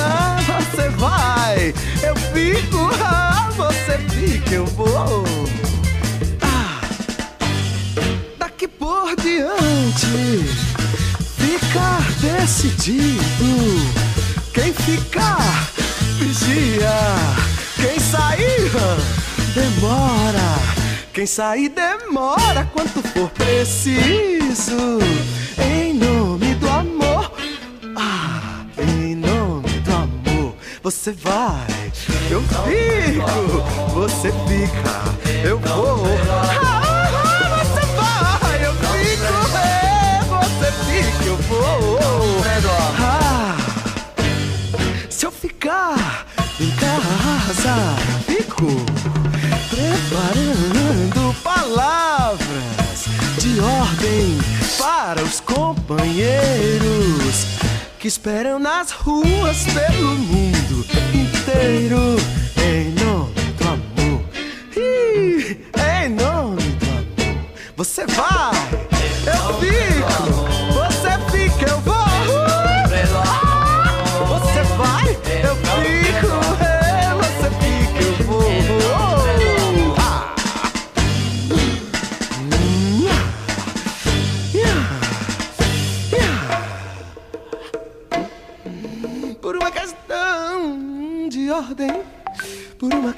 Ah, 0.04 0.31
você 0.72 0.88
vai, 0.90 1.74
eu 2.02 2.16
fico. 2.32 2.90
Ah, 3.04 3.50
você 3.54 3.98
fica, 4.08 4.54
eu 4.54 4.64
vou. 4.66 5.24
Ah, 6.40 6.80
daqui 8.38 8.66
por 8.66 9.14
diante, 9.16 10.44
ficar 11.36 12.00
decidido. 12.20 13.20
Quem 14.54 14.72
ficar, 14.72 15.70
vigia. 16.18 16.90
Quem 17.76 18.00
sair, 18.00 18.70
demora. 19.54 20.58
Quem 21.12 21.26
sair 21.26 21.68
demora 21.68 22.64
quanto 22.72 23.02
for 23.08 23.28
preciso. 23.30 24.98
Em 25.58 25.92
nome 25.94 26.41
você 30.82 31.12
vai, 31.12 31.64
eu 32.28 32.42
fico, 32.42 33.62
você 33.94 34.32
fica, 34.32 35.04
eu 35.46 35.56
vou. 35.60 36.04
Ah, 36.60 37.08
você 37.58 37.80
vai, 37.94 38.66
eu 38.66 38.74
fico, 38.74 39.56
é, 39.58 40.24
você 40.28 40.72
fica, 40.84 41.24
eu 41.24 41.36
vou. 41.36 42.00
Ah, 42.98 43.56
se 45.08 45.24
eu 45.24 45.30
ficar 45.30 46.26
em 46.58 46.70
casa, 46.72 47.76
fico 48.26 48.66
preparando 49.70 51.32
palavras 51.44 53.06
de 53.38 53.60
ordem 53.60 54.36
para 54.78 55.22
os 55.22 55.38
companheiros 55.38 57.46
que 58.00 58.08
esperam 58.08 58.58
nas 58.58 58.90
ruas 58.90 59.62
pelo 59.62 60.16
mundo 60.16 60.71
inteiro 61.52 62.16
em 62.64 62.90
nome 63.04 63.34
do 63.58 63.68
amor. 63.68 64.24
E 64.74 65.58
em 66.04 66.08
nome 66.08 66.62
do 66.62 66.86
amor, 66.90 67.44
você 67.76 68.06
vai, 68.06 68.51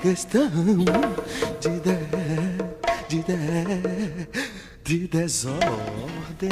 questão 0.04 0.50
de 1.60 1.80
de, 1.80 1.80
de, 3.08 3.22
de, 3.22 3.32
de 4.84 5.08
desordem. 5.08 6.50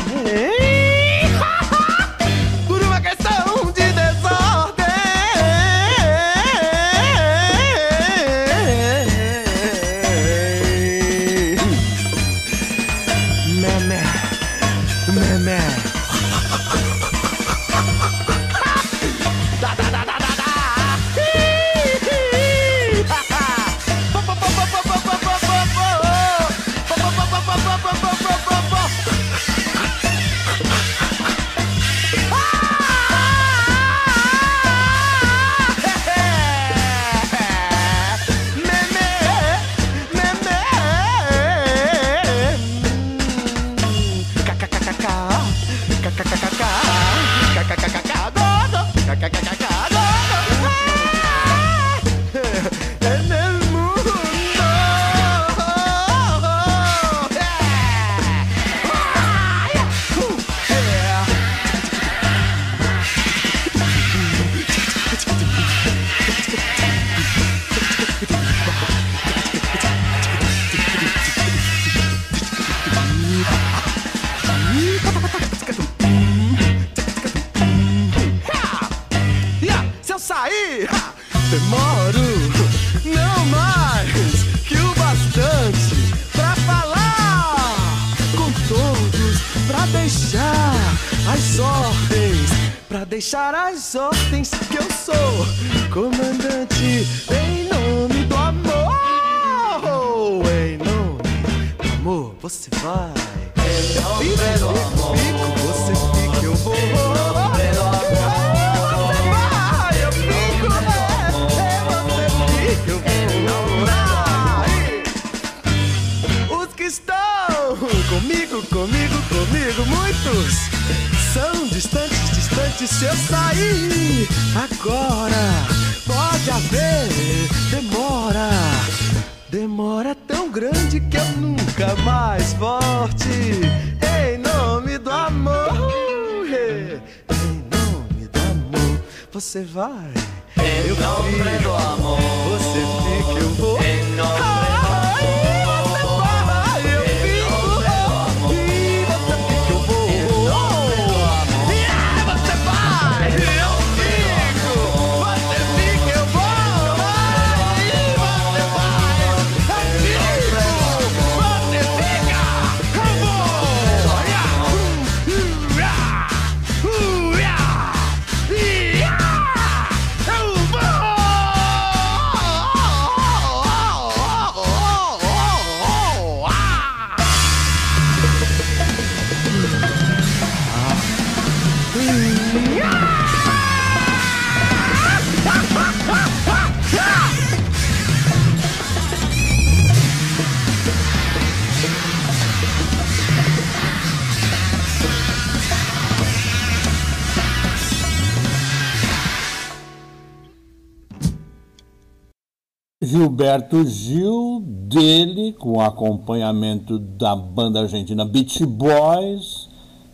Gilberto 203.43 203.85
Gil, 203.85 204.63
dele, 204.65 205.53
com 205.55 205.81
acompanhamento 205.81 206.97
da 206.97 207.35
banda 207.35 207.81
argentina 207.81 208.25
Beach 208.25 208.65
Boys, 208.65 209.69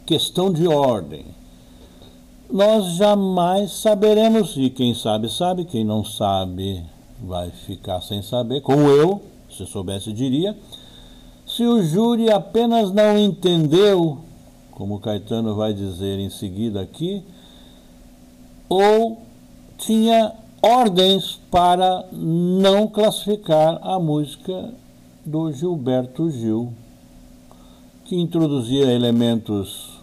Questão 0.07 0.51
de 0.51 0.67
Ordem. 0.67 1.27
Nós 2.51 2.97
jamais 2.97 3.73
saberemos, 3.73 4.57
e 4.57 4.71
quem 4.71 4.95
sabe, 4.95 5.29
sabe, 5.29 5.67
quem 5.67 5.85
não 5.85 6.03
sabe 6.03 6.83
vai 7.23 7.51
ficar 7.51 8.01
sem 8.01 8.23
saber, 8.23 8.63
como 8.63 8.89
eu, 8.89 9.21
se 9.51 9.67
soubesse, 9.67 10.11
diria, 10.11 10.57
se 11.47 11.65
o 11.65 11.83
júri 11.83 12.31
apenas 12.31 12.91
não 12.91 13.19
entendeu, 13.19 14.21
como 14.71 15.01
Caetano 15.01 15.55
vai 15.55 15.75
dizer 15.75 16.19
em 16.19 16.31
seguida 16.31 16.81
aqui, 16.81 17.23
ou 18.71 19.19
tinha 19.77 20.33
ordens 20.63 21.39
para 21.51 22.05
não 22.13 22.89
classificar 22.89 23.79
a 23.83 23.99
música 23.99 24.73
do 25.25 25.53
Gilberto 25.53 26.31
Gil, 26.31 26.73
que 28.05 28.17
introduzia 28.17 28.93
elementos 28.93 29.99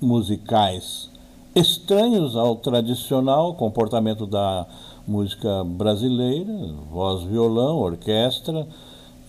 musicais 0.00 1.08
estranhos 1.54 2.36
ao 2.36 2.56
tradicional 2.56 3.54
comportamento 3.54 4.26
da 4.26 4.66
música 5.06 5.62
brasileira, 5.64 6.52
voz, 6.90 7.22
violão, 7.22 7.78
orquestra, 7.78 8.66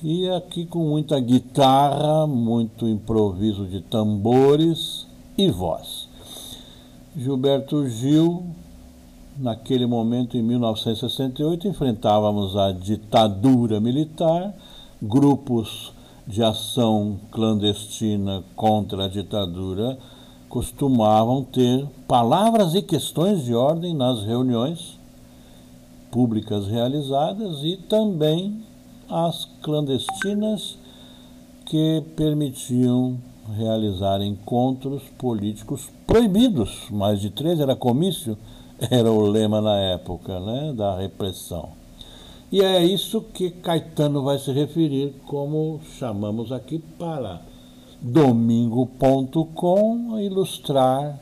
e 0.02 0.28
aqui 0.30 0.66
com 0.66 0.80
muita 0.80 1.20
guitarra, 1.20 2.28
muito 2.28 2.88
improviso 2.88 3.66
de 3.66 3.82
tambores 3.82 5.06
e 5.38 5.50
voz. 5.50 6.10
Gilberto 7.16 7.88
Gil 7.88 8.44
naquele 9.38 9.86
momento, 9.86 10.38
em 10.38 10.44
1968, 10.44 11.68
enfrentávamos 11.68 12.56
a 12.56 12.72
ditadura 12.72 13.80
militar, 13.80 14.54
grupos 15.02 15.94
de 16.28 16.44
ação 16.44 17.20
clandestina 17.32 18.44
contra 18.56 19.06
a 19.06 19.08
ditadura 19.08 19.98
costumavam 20.50 21.44
ter 21.44 21.86
palavras 22.08 22.76
e 22.76 22.82
questões 22.82 23.44
de 23.44 23.54
ordem 23.54 23.94
nas 23.94 24.24
reuniões 24.24 24.98
públicas 26.10 26.68
realizadas 26.68 27.62
e 27.62 27.76
também 27.76 28.64
as 29.10 29.46
clandestinas 29.62 30.78
que 31.66 32.02
permitiam 32.16 33.18
realizar 33.58 34.22
encontros 34.22 35.04
políticos 35.18 35.90
proibidos. 36.08 36.88
Mais 36.90 37.20
de 37.20 37.30
três 37.30 37.60
era 37.60 37.76
comício 37.76 38.38
era 38.92 39.12
o 39.12 39.26
lema 39.26 39.62
na 39.62 39.78
época 39.78 40.40
né, 40.40 40.74
da 40.74 40.98
repressão. 40.98 41.70
E 42.52 42.62
é 42.62 42.84
isso 42.84 43.22
que 43.22 43.50
Caetano 43.50 44.22
vai 44.24 44.38
se 44.38 44.52
referir, 44.52 45.16
como 45.26 45.80
chamamos 45.98 46.52
aqui 46.52 46.80
para 46.80 47.42
domingo.com, 48.02 49.40
ilustrar 50.20 51.20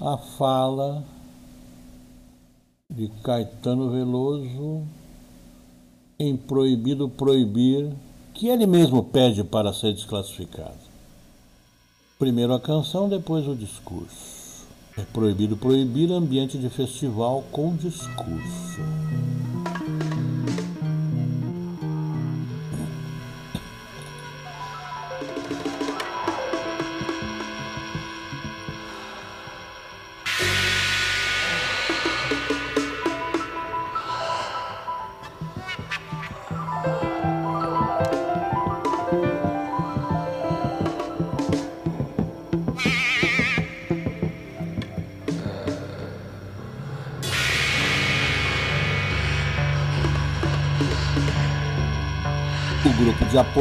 a 0.00 0.16
fala 0.16 1.02
de 2.88 3.08
Caetano 3.22 3.90
Veloso 3.90 4.82
em 6.18 6.36
Proibido 6.36 7.08
Proibir, 7.08 7.90
que 8.34 8.48
ele 8.48 8.66
mesmo 8.66 9.02
pede 9.02 9.42
para 9.42 9.72
ser 9.72 9.92
desclassificado. 9.92 10.92
Primeiro 12.18 12.54
a 12.54 12.60
canção, 12.60 13.08
depois 13.08 13.48
o 13.48 13.56
discurso. 13.56 14.31
É 14.96 15.02
proibido 15.10 15.56
proibir 15.56 16.12
ambiente 16.12 16.58
de 16.58 16.68
festival 16.68 17.42
com 17.50 17.74
discurso. 17.74 18.82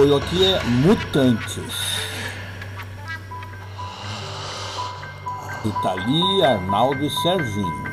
Apoio 0.01 0.15
aqui 0.15 0.43
é 0.43 0.63
Mutantes. 0.63 1.75
Itali, 5.63 6.43
Arnaldo 6.43 7.05
e 7.05 7.09
Serginho. 7.21 7.90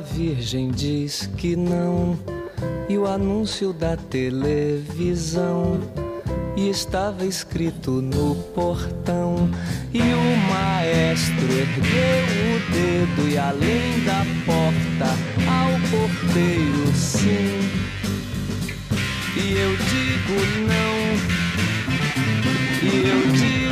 Virgem 0.00 0.70
diz 0.70 1.28
que 1.36 1.56
não, 1.56 2.16
e 2.88 2.96
o 2.96 3.06
anúncio 3.06 3.72
da 3.72 3.96
televisão 3.96 5.80
e 6.56 6.70
estava 6.70 7.24
escrito 7.24 7.90
no 7.90 8.36
portão. 8.54 9.50
E 9.92 10.00
o 10.00 10.36
maestro 10.48 11.44
ergueu 11.44 12.24
o 12.54 12.60
dedo 12.72 13.28
e 13.28 13.36
além 13.38 14.04
da 14.04 14.24
porta 14.46 15.10
ao 15.50 15.70
porteiro 15.90 16.86
sim. 16.94 17.70
E 19.36 19.52
eu 19.58 19.76
digo 19.76 20.38
não. 20.68 20.94
E 22.82 23.08
eu 23.08 23.32
digo 23.32 23.63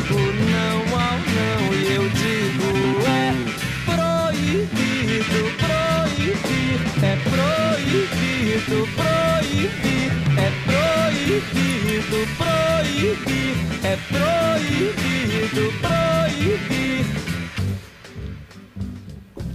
proibido, 8.52 8.86
proibir. 8.94 10.12
É 10.36 10.50
proibido, 10.66 12.20
proibir. 12.36 13.56
É 13.84 13.96
proibido, 14.10 15.64
proibir. 15.80 17.04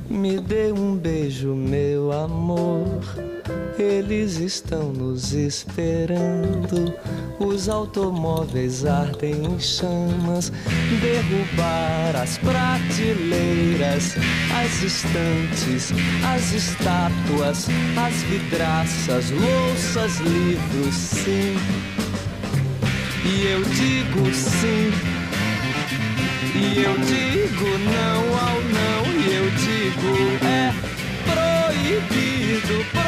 Me 0.10 0.40
dê 0.40 0.72
um 0.72 0.96
beijo, 0.96 1.54
meu 1.54 2.12
amor. 2.12 3.37
Eles 3.78 4.38
estão 4.40 4.92
nos 4.92 5.34
esperando. 5.34 6.94
Os 7.40 7.70
automóveis 7.70 8.86
ardem 8.86 9.46
em 9.46 9.60
chamas. 9.60 10.52
Derrubar 11.02 12.16
as 12.22 12.38
prateleiras, 12.40 14.16
as 14.54 14.84
estantes, 14.84 15.92
as 16.26 16.52
estátuas, 16.54 17.68
as 17.96 18.14
vidraças, 18.24 19.30
louças, 19.32 20.18
livros, 20.20 20.96
sim. 20.96 21.56
E 23.24 23.46
eu 23.46 23.62
digo 23.64 24.34
sim. 24.34 24.92
E 26.56 26.84
eu 26.84 26.98
digo 26.98 27.78
não 27.78 28.22
ao 28.40 28.62
não. 28.62 29.04
E 29.22 29.34
eu 29.36 29.50
digo 29.52 30.46
é 30.46 30.74
proibido, 31.26 33.07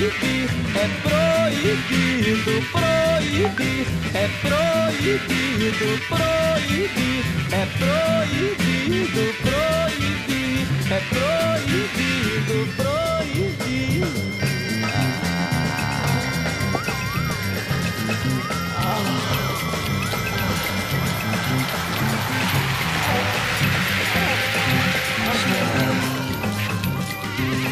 proibir. 0.00 0.48
É 0.76 0.88
proibido, 1.02 2.54
proibir. 2.72 3.86
É 4.14 4.28
proibido, 4.40 5.88
proibir. 6.08 7.24
É 7.52 7.66
proibido, 7.78 9.24
proibir. 9.42 10.66
É 10.90 11.00
proibido, 11.10 12.56
proibir. 12.76 14.59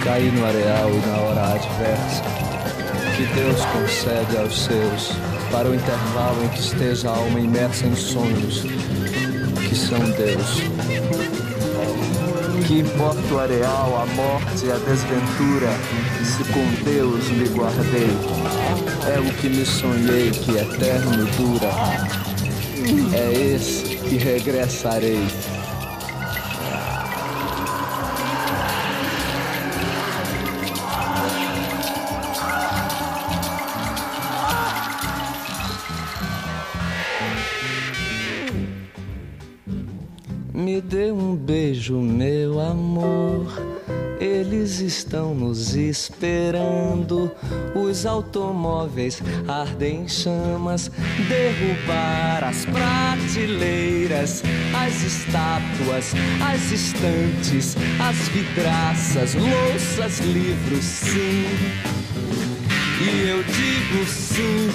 Caí 0.08 0.30
no 0.30 0.42
areal 0.46 0.90
e 0.90 1.06
na 1.06 1.18
hora 1.18 1.54
adversa 1.54 2.22
que 3.14 3.26
Deus 3.34 3.62
concede 3.66 4.38
aos 4.38 4.64
seus 4.64 5.12
para 5.52 5.68
o 5.68 5.74
intervalo 5.74 6.44
em 6.44 6.48
que 6.48 6.60
esteja 6.60 7.10
a 7.10 7.16
alma 7.16 7.38
imersa 7.38 7.84
em 7.84 7.94
sonhos 7.94 8.62
que 9.68 9.76
são 9.76 9.98
Deus. 9.98 10.62
Que 12.66 12.78
importa 12.78 13.34
o 13.34 13.38
areal, 13.38 14.00
a 14.00 14.06
morte 14.14 14.64
e 14.64 14.72
a 14.72 14.76
desventura, 14.76 15.68
se 16.24 16.42
com 16.54 16.90
Deus 16.90 17.28
me 17.28 17.48
guardei. 17.48 18.08
É 19.14 19.20
o 19.20 19.30
que 19.34 19.50
me 19.50 19.66
sonhei 19.66 20.30
que 20.30 20.52
eterno 20.52 21.26
dura. 21.36 21.70
É 23.14 23.54
esse 23.54 23.98
que 23.98 24.16
regressarei. 24.16 25.26
Estão 45.08 45.34
nos 45.34 45.74
esperando. 45.74 47.32
Os 47.74 48.04
automóveis 48.04 49.22
ardem 49.48 50.02
em 50.02 50.08
chamas. 50.08 50.90
Derrubar 51.28 52.44
as 52.44 52.66
prateleiras, 52.66 54.42
as 54.76 55.02
estátuas, 55.02 56.12
as 56.46 56.70
estantes, 56.70 57.74
as 57.98 58.28
vidraças, 58.28 59.34
louças, 59.34 60.20
livros, 60.20 60.84
sim. 60.84 61.46
E 63.00 63.28
eu 63.28 63.42
digo 63.44 64.06
sim. 64.06 64.68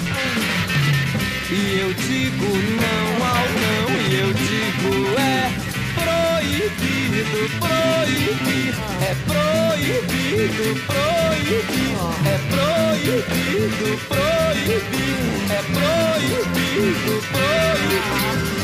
E 1.50 1.78
eu 1.78 1.94
digo 1.94 2.46
não 2.82 3.26
ao 3.26 3.46
não. 3.62 4.10
E 4.10 4.20
eu 4.20 4.32
digo 4.32 5.20
é 5.20 5.73
proibido, 6.64 7.40
proibir, 7.60 8.74
é 9.02 9.14
proibido, 9.26 10.66
proibir, 10.86 11.96
é 12.24 12.38
proibido, 12.48 13.88
proibir, 14.08 15.16
é 15.50 15.62
proibido, 15.74 17.12
proibir, 17.32 18.00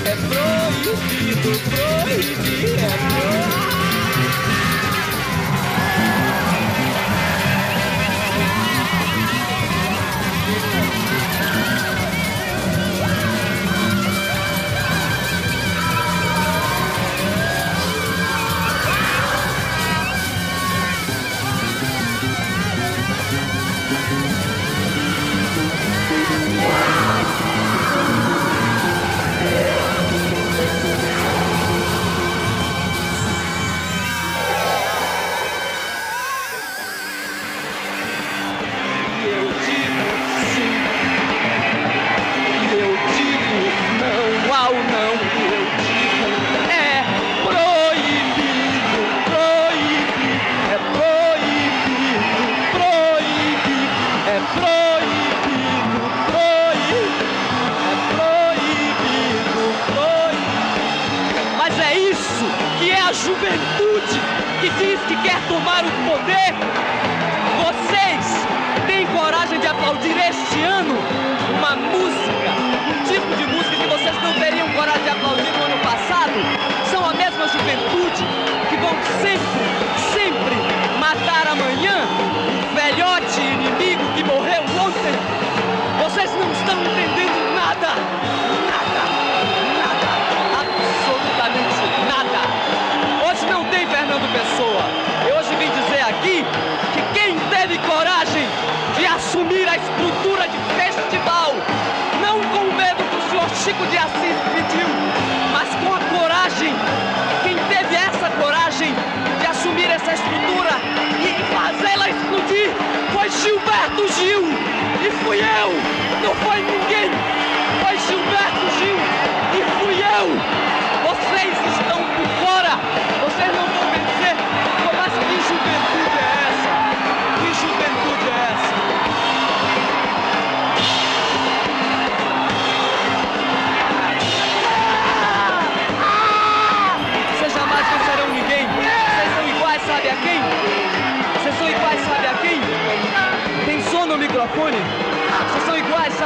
é 0.07 0.17
proibido, 0.17 1.51
proibir, 1.69 2.79
é 2.79 2.91
proibido. 3.11 3.70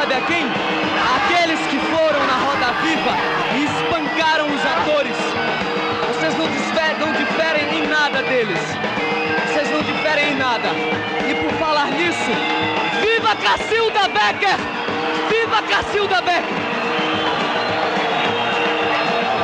Sabe 0.04 0.14
a 0.14 0.20
quem? 0.20 0.44
Aqueles 1.16 1.60
que 1.66 1.78
foram 1.78 2.26
na 2.26 2.34
Roda 2.44 2.72
Viva 2.82 3.16
e 3.56 3.64
espancaram 3.64 4.46
os 4.46 4.60
atores. 4.60 5.16
Vocês 6.08 6.36
não 6.36 6.46
diferem, 6.46 6.98
não 6.98 7.12
diferem 7.12 7.78
em 7.78 7.86
nada 7.86 8.22
deles. 8.22 8.58
Vocês 9.46 9.70
não 9.70 9.80
diferem 9.80 10.32
em 10.32 10.36
nada. 10.36 10.68
E 11.26 11.34
por 11.34 11.50
falar 11.58 11.86
nisso, 11.86 12.30
viva 13.00 13.34
Cacilda 13.36 14.08
Becker! 14.08 14.58
Viva 15.30 15.62
Cacilda 15.62 16.20
Becker! 16.20 16.64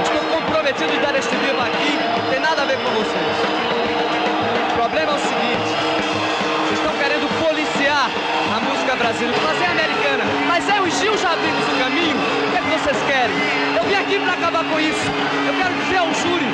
Estou 0.03 0.41
comprometido 0.41 0.93
em 0.93 1.01
dar 1.01 1.17
este 1.17 1.35
viva 1.37 1.63
aqui, 1.63 1.99
não 2.19 2.31
tem 2.31 2.41
nada 2.41 2.63
a 2.63 2.65
ver 2.67 2.77
com 2.77 2.91
vocês. 2.91 3.37
O 4.73 4.75
problema 4.75 5.13
é 5.13 5.15
o 5.15 5.19
seguinte, 5.19 6.10
brasileira, 8.97 9.39
fazer 9.41 9.67
americana. 9.67 10.25
Mas 10.47 10.69
eu 10.69 10.87
e 10.87 10.91
Gil 10.91 11.17
já 11.19 11.33
abrimos 11.33 11.65
o 11.67 11.79
caminho. 11.79 12.17
O 12.17 12.51
que 12.51 12.57
é 12.57 12.61
que 12.61 12.71
vocês 12.71 12.97
querem? 13.07 13.37
Eu 13.77 13.83
vim 13.85 13.95
aqui 13.95 14.19
para 14.19 14.33
acabar 14.35 14.65
com 14.65 14.81
isso. 14.81 15.07
Eu 15.47 15.55
quero 15.55 15.75
dizer 15.75 15.99
ao 15.99 16.13
júri, 16.15 16.49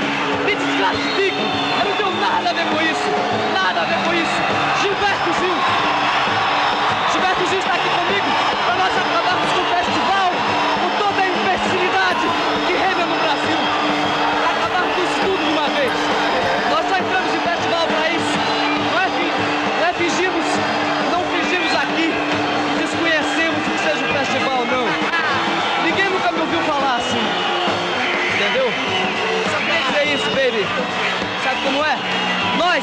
me 0.45 0.55
desclassifico. 0.55 1.43
Eu 1.81 1.85
não 1.91 1.97
tenho 1.97 2.13
nada 2.21 2.51
a 2.51 2.53
ver 2.53 2.67
com 2.67 2.81
isso. 2.83 3.09
Nada 3.55 3.81
a 3.83 3.85
ver 3.85 3.99
com 4.05 4.13
isso. 4.15 4.39
Gilberto 4.83 5.31
Gil. 5.41 5.59
Gilberto 7.13 7.47
Gil 7.49 7.59
está 7.59 7.75
aqui 7.75 7.89
comigo 7.89 8.29
para 8.67 8.75
nós 8.75 8.93
acabarmos 8.93 9.51
com 9.53 9.61
o 9.61 9.69
festival, 9.73 10.31
com 10.81 10.89
toda 11.01 11.23
a 11.23 11.27
imbecilidade 11.27 12.25
que 12.67 12.73
reina 12.75 13.05
no 13.07 13.17
Brasil. 13.17 13.86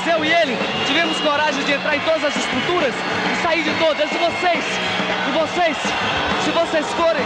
Nós, 0.03 0.07
eu 0.07 0.25
e 0.25 0.33
ele, 0.33 0.57
tivemos 0.85 1.19
coragem 1.21 1.63
de 1.63 1.71
entrar 1.71 1.95
em 1.95 1.99
todas 2.01 2.25
as 2.25 2.35
estruturas 2.35 2.93
e 3.31 3.41
sair 3.41 3.63
de 3.63 3.73
todas. 3.75 4.11
E 4.11 4.17
vocês, 4.17 4.65
e 5.27 5.31
vocês, 5.31 5.77
se 6.43 6.51
vocês 6.51 6.93
forem, 6.93 7.23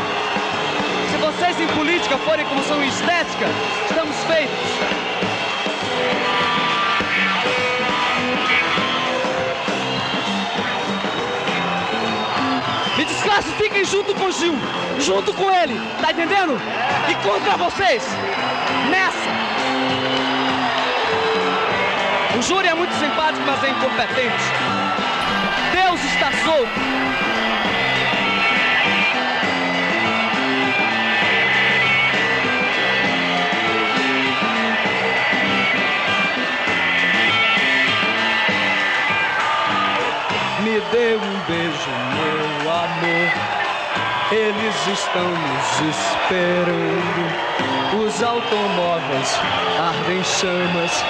se 1.10 1.18
vocês 1.18 1.60
em 1.60 1.68
política 1.76 2.18
forem 2.20 2.46
como 2.46 2.64
são 2.64 2.84
em 2.84 2.88
estética, 2.88 3.46
estamos 3.90 4.16
feitos. 4.26 4.56
Me 12.98 13.06
desclassifiquem 13.06 13.86
junto 13.86 14.14
com 14.16 14.26
o 14.26 14.32
Gil, 14.32 14.56
junto 15.00 15.34
com 15.34 15.52
ele, 15.52 15.80
tá 16.02 16.12
entendendo? 16.12 16.60
E 17.10 17.16
contra 17.28 17.58
vocês, 17.58 18.04
nessa. 18.92 19.47
O 22.38 22.42
júri 22.44 22.68
é 22.68 22.76
muito 22.76 22.94
simpático, 22.94 23.44
mas 23.48 23.64
é 23.64 23.72
incompetente. 23.72 24.44
Deus 25.74 26.04
está 26.04 26.32
solto. 26.46 26.70
Me 40.62 40.80
dê 40.92 41.16
um 41.16 41.40
beijo, 41.48 41.90
meu 42.14 42.72
amor. 42.72 43.32
Eles 44.32 44.88
estão 44.88 45.28
nos 45.32 45.80
esperando. 45.90 47.77
Os 47.94 48.22
automóveis 48.22 49.40
ardem 49.80 50.22
chamas. 50.24 51.04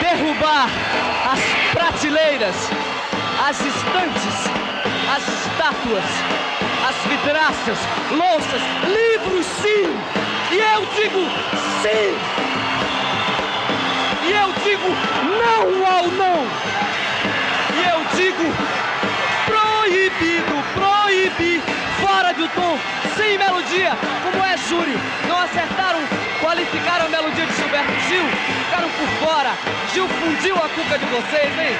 Derrubar 0.00 0.68
as 1.30 1.40
prateleiras, 1.72 2.56
as 3.48 3.60
estantes, 3.60 4.50
as 5.14 5.28
estátuas, 5.28 6.04
as 6.88 6.96
vidraças, 7.06 7.78
louças, 8.10 8.62
livros, 8.84 9.46
sim. 9.46 9.96
E 10.50 10.58
eu 10.58 10.86
digo 10.96 11.20
sim. 11.82 12.18
E 14.26 14.32
eu 14.32 14.52
digo 14.64 14.88
não 15.38 15.86
ao 15.86 16.08
não. 16.08 16.46
E 17.74 17.80
eu 17.90 18.04
digo 18.16 18.52
proibido, 19.46 20.64
proibir, 20.74 21.62
fora 22.18 22.34
do 22.34 22.48
tom, 22.48 22.76
sem 23.16 23.38
melodia, 23.38 23.92
como 24.24 24.44
é 24.44 24.56
Júlio. 24.56 24.98
Não 25.28 25.38
acertaram, 25.38 26.00
qualificaram 26.40 27.06
a 27.06 27.08
melodia 27.08 27.46
de 27.46 27.54
Gilberto 27.54 27.92
Gil, 28.08 28.24
ficaram 28.64 28.88
por 28.90 29.06
fora. 29.24 29.52
Gil 29.94 30.08
fundiu 30.08 30.56
a 30.56 30.68
cuca 30.68 30.98
de 30.98 31.06
vocês, 31.06 31.56
hein? 31.60 31.76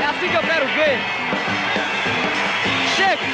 É 0.00 0.04
assim 0.04 0.28
que 0.28 0.36
eu 0.36 0.42
quero 0.42 0.66
ver. 0.66 1.00
Chega! 2.94 3.26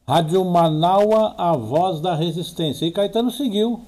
Rádio 0.06 0.44
Manaua, 0.44 1.34
a 1.36 1.56
voz 1.56 2.00
da 2.00 2.14
resistência. 2.14 2.86
E 2.86 2.92
Caetano 2.92 3.30
seguiu, 3.30 3.80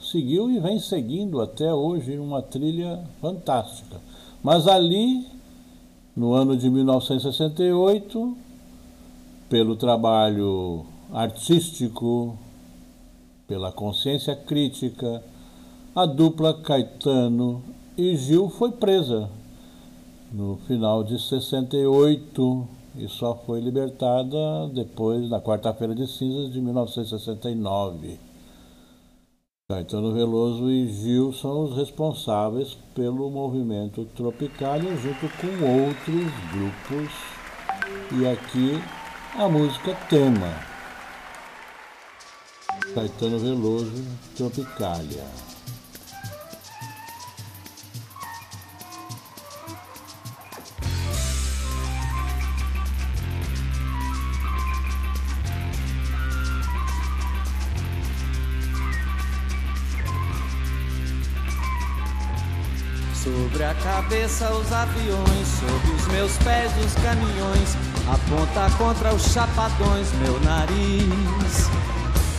seguiu 0.00 0.50
e 0.50 0.58
vem 0.58 0.80
seguindo 0.80 1.40
até 1.40 1.72
hoje 1.72 2.16
numa 2.16 2.42
trilha 2.42 3.04
fantástica. 3.20 4.00
Mas 4.42 4.66
ali, 4.66 5.24
no 6.16 6.32
ano 6.32 6.56
de 6.56 6.70
1968, 6.70 8.36
pelo 9.50 9.76
trabalho 9.76 10.86
artístico, 11.12 12.38
pela 13.46 13.70
consciência 13.70 14.34
crítica, 14.34 15.22
a 15.94 16.06
dupla 16.06 16.54
Caetano 16.54 17.62
e 17.96 18.16
Gil 18.16 18.48
foi 18.48 18.72
presa 18.72 19.28
no 20.32 20.58
final 20.66 21.04
de 21.04 21.18
68 21.18 22.68
e 22.96 23.08
só 23.08 23.34
foi 23.46 23.60
libertada 23.60 24.68
depois, 24.72 25.28
na 25.28 25.40
quarta-feira 25.40 25.94
de 25.94 26.06
cinzas 26.06 26.50
de 26.50 26.60
1969. 26.60 28.25
Caetano 29.68 30.14
Veloso 30.14 30.70
e 30.70 30.86
Gil 30.86 31.32
são 31.32 31.64
os 31.64 31.76
responsáveis 31.76 32.78
pelo 32.94 33.28
movimento 33.28 34.04
Tropicália, 34.14 34.96
junto 34.96 35.28
com 35.40 35.82
outros 35.82 36.32
grupos. 36.52 37.12
E 38.12 38.28
aqui 38.28 38.80
a 39.34 39.48
música 39.48 39.92
tema. 40.08 40.54
Caetano 42.94 43.40
Veloso, 43.40 44.04
Tropicália. 44.36 45.24
Cabeça 64.06 64.48
os 64.52 64.72
aviões, 64.72 65.48
sob 65.58 65.96
os 65.96 66.06
meus 66.06 66.38
pés 66.38 66.70
os 66.84 66.94
caminhões, 67.02 67.76
aponta 68.06 68.70
contra 68.78 69.12
os 69.12 69.32
chapadões 69.32 70.12
meu 70.20 70.38
nariz. 70.40 71.68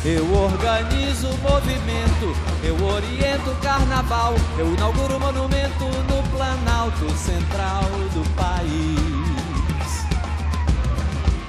Eu 0.05 0.33
organizo 0.33 1.27
o 1.27 1.37
movimento, 1.39 2.33
eu 2.63 2.73
oriento 2.85 3.49
o 3.49 3.55
carnaval, 3.57 4.33
eu 4.57 4.73
inauguro 4.73 5.17
o 5.17 5.19
monumento 5.19 5.83
no 5.83 6.23
Planalto 6.29 7.11
Central 7.17 7.83
do 8.13 8.23
país. 8.35 9.27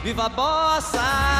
Viva 0.02 0.28
bossa, 0.28 0.98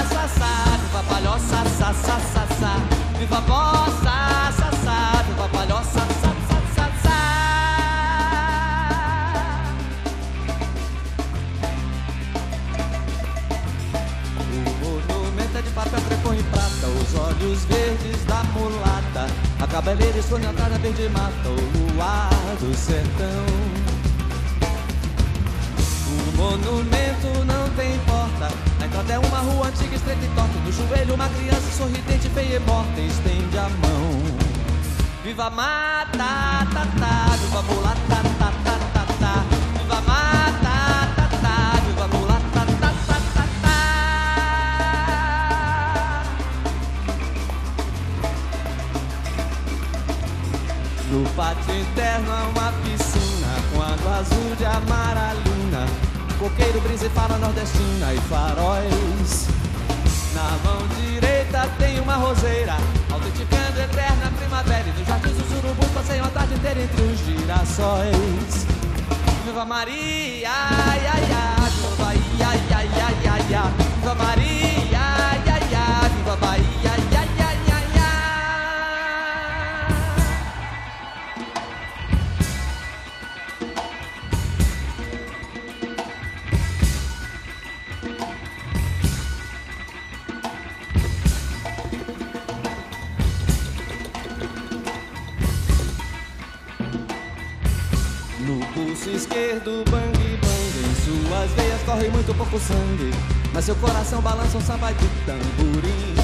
sa, 0.09 0.29
sa, 0.29 0.77
viva 0.79 1.03
palhoça, 1.09 1.65
sa, 1.77 1.93
sa, 1.93 2.21
sa, 2.21 2.47
sa. 2.61 3.19
Viva 3.19 3.41
bossa, 3.41 4.53
sa, 4.53 4.71
sa, 4.85 5.23
viva 5.25 5.49
palhoça, 5.49 5.99
sa, 5.99 6.18
Os 15.79 17.15
olhos 17.15 17.65
verdes 17.67 18.25
da 18.25 18.43
mulata, 18.53 19.27
a 19.61 19.67
cabeleira 19.69 20.19
esfonhantada 20.19 20.77
verde 20.79 21.09
mata 21.11 21.49
o 21.49 21.93
luar 21.93 22.31
do 22.59 22.77
sertão. 22.77 23.47
O 26.09 26.37
monumento 26.37 27.45
não 27.47 27.71
tem 27.77 27.97
porta, 28.01 28.53
na 28.81 28.87
entrada 28.87 29.13
é 29.13 29.19
uma 29.21 29.39
rua 29.39 29.69
antiga, 29.69 29.95
estreita 29.95 30.25
e 30.25 30.29
torta. 30.35 30.59
No 30.59 30.73
joelho 30.73 31.15
uma 31.15 31.29
criança 31.29 31.71
sorridente, 31.77 32.29
feia 32.31 32.57
e 32.57 32.61
morta, 32.61 33.01
estende 33.01 33.57
a 33.57 33.69
mão. 33.69 34.21
Viva 35.23 35.49
mata, 35.49 36.19
ta, 36.19 36.87
ta, 36.99 37.37
viva 37.37 37.63
mulata, 37.63 38.28
Pátio 51.69 51.81
interno 51.81 52.33
há 52.33 52.45
uma 52.49 52.73
piscina 52.83 53.49
com 53.71 53.83
água 53.83 54.19
azul 54.21 54.57
de 54.57 54.65
amaralina. 54.65 55.87
Coqueiro, 56.39 56.81
brisa 56.81 57.07
e 57.07 57.11
fala 57.11 57.37
nordestina 57.37 58.15
e 58.15 58.19
faróis. 58.21 59.49
Na 60.35 60.57
mão 60.65 60.87
direita 60.99 61.69
tem 61.79 62.01
uma 62.01 62.15
roseira, 62.17 62.77
autenticando 63.13 63.81
eterna 63.81 64.33
primavera. 64.39 64.85
E 64.87 64.99
no 64.99 65.05
jardim 65.05 65.35
dos 65.35 65.59
urubus 65.59 65.89
passei 65.93 66.21
uma 66.21 66.31
tarde 66.31 66.55
inteira 66.55 66.81
entre 66.81 67.03
os 67.03 67.19
girassóis. 67.19 68.67
Viva 69.45 69.65
Maria, 69.65 70.51
ai, 70.51 71.07
ai, 71.07 71.29
ai, 71.33 71.71
viva 71.71 72.09
ai, 72.09 72.21
ai, 72.41 72.61
ai, 72.73 73.29
ai, 73.29 73.55
ai. 73.55 73.73
Viva 74.01 74.15
Maria, 74.15 74.68
esquerdo, 99.59 99.85
bang 99.91 100.39
bang 100.41 100.87
Em 100.87 100.95
suas 101.05 101.51
veias 101.53 101.83
corre 101.83 102.09
muito 102.09 102.35
pouco 102.35 102.59
sangue. 102.59 103.13
Mas 103.53 103.65
seu 103.65 103.75
coração 103.77 104.21
balança 104.21 104.57
um 104.57 104.61
samba 104.61 104.93
de 104.93 105.09
tamborim. 105.27 106.15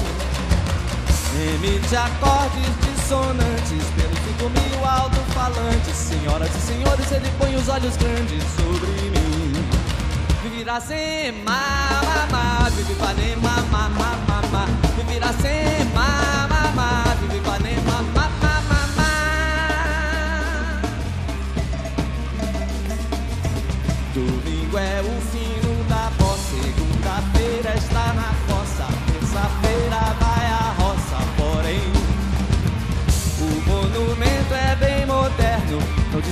De 1.89 1.97
acordes 1.97 2.71
dissonantes 2.79 3.85
Pelo 3.93 4.15
cinco 4.23 4.49
mil 4.49 4.85
alto-falantes 4.89 5.93
Senhoras 5.93 6.49
e 6.49 6.59
senhores, 6.61 7.11
ele 7.11 7.29
põe 7.37 7.53
os 7.55 7.67
olhos 7.67 7.97
grandes 7.97 8.41
sobre 8.55 9.09
mim. 9.09 9.53
Vive 10.41 10.61
Iracema, 10.61 11.59
mamá 12.31 12.69
Vive 12.69 12.93
Ipanema, 12.93 13.61
mamá, 13.69 14.15
mamá 14.29 14.65
Vive 14.95 15.17
Iracema, 15.17 15.94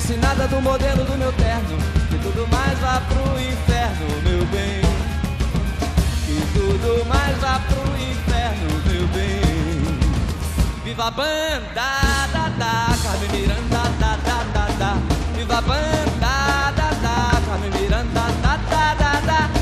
disse 0.04 0.18
nada 0.18 0.46
do 0.50 0.62
modelo 0.62 1.06
do 1.06 1.18
meu 1.18 1.32
terno, 1.32 1.78
que 2.10 2.18
tudo 2.18 2.46
mais 2.52 2.78
vá 2.80 3.02
pro 3.08 3.40
inferno, 3.40 4.06
meu 4.24 4.46
bem. 4.48 4.82
Que 6.26 6.42
tudo 6.54 7.06
mais 7.08 7.38
vá 7.38 7.62
pro 7.70 7.84
inferno, 7.96 8.68
meu 8.86 9.08
bem. 9.08 10.00
Viva 10.84 11.08
a 11.08 11.12
banda, 11.12 11.64
da, 12.34 12.50
da, 12.50 12.98
Carmen 13.02 13.30
Miranda, 13.32 13.84
da, 13.98 14.18
da, 14.18 14.44
da, 14.54 14.66
da. 14.78 14.98
Viva 15.38 15.58
a 15.58 15.62
banda, 15.62 16.72
da, 16.76 16.90
da, 17.02 17.42
Carmen 17.48 17.72
Miranda, 17.72 18.26
da, 18.42 18.58
da, 18.58 18.94
da, 18.96 19.20
da. 19.22 19.53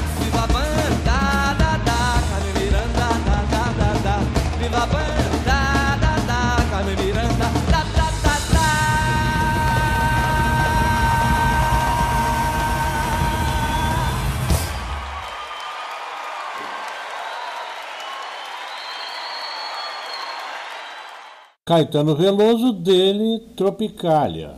Caetano 21.72 22.14
Veloso, 22.18 22.74
dele, 22.74 23.40
Tropicália. 23.56 24.56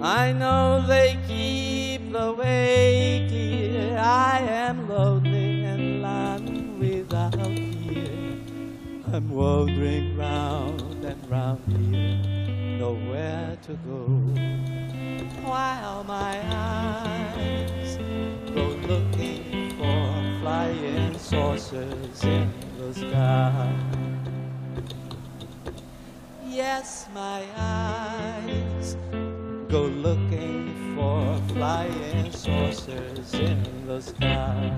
I 0.04 0.34
know 0.34 0.84
they 0.88 1.16
keep 1.28 2.12
the 2.12 2.34
way 2.34 3.28
clear. 3.30 4.00
I 4.00 4.40
am 4.40 4.90
lonely 4.90 5.64
and 5.64 6.02
lonely 6.02 7.04
without 7.04 7.36
fear. 7.36 8.10
I'm 9.14 9.30
wandering 9.30 10.18
round 10.18 11.06
and 11.06 11.30
round 11.30 11.62
here, 11.68 12.80
nowhere 12.80 13.56
to 13.62 13.74
go. 13.86 14.08
While 15.48 16.04
my 16.06 16.42
eyes 16.50 17.98
go 18.56 18.64
looking 18.90 19.78
for 19.78 20.42
flying 20.42 21.16
saucers 21.20 22.24
in 22.24 22.52
the 22.80 22.92
sky. 22.92 23.76
Yes, 26.44 27.08
my 27.14 27.46
eyes 27.56 28.98
go 29.72 29.84
looking 29.84 30.96
for 30.96 31.40
flying 31.54 32.30
saucers 32.30 33.34
in 33.36 33.88
the 33.88 34.02
sky. 34.02 34.74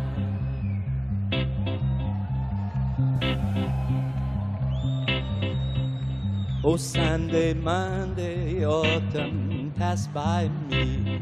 Oh, 6.63 6.77
Sunday, 6.77 7.55
Monday, 7.55 8.63
autumn 8.63 9.73
pass 9.75 10.05
by 10.05 10.51
me. 10.69 11.19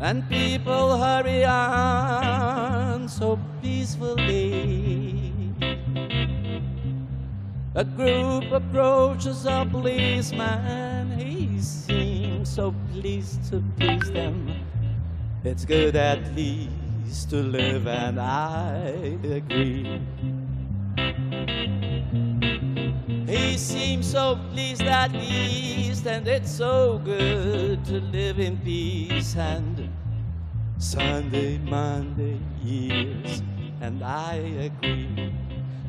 And 0.00 0.28
people 0.28 0.98
hurry 0.98 1.44
on 1.44 3.08
so 3.08 3.38
peacefully. 3.62 5.23
A 7.76 7.82
group 7.82 8.52
approaches 8.52 9.46
a 9.46 9.66
policeman. 9.68 11.18
He 11.18 11.58
seems 11.60 12.48
so 12.48 12.72
pleased 12.92 13.50
to 13.50 13.64
please 13.76 14.12
them. 14.12 14.48
It's 15.42 15.64
good 15.64 15.96
at 15.96 16.36
least 16.36 17.30
to 17.30 17.38
live, 17.42 17.88
and 17.88 18.20
I 18.20 19.18
agree. 19.24 20.00
He 23.26 23.58
seems 23.58 24.06
so 24.06 24.38
pleased 24.52 24.82
at 24.82 25.10
least, 25.10 26.06
and 26.06 26.28
it's 26.28 26.52
so 26.52 27.00
good 27.04 27.84
to 27.86 28.00
live 28.00 28.38
in 28.38 28.56
peace. 28.58 29.34
And 29.34 29.90
Sunday, 30.78 31.58
Monday, 31.58 32.38
years, 32.62 33.42
and 33.80 34.04
I 34.04 34.34
agree. 34.70 35.32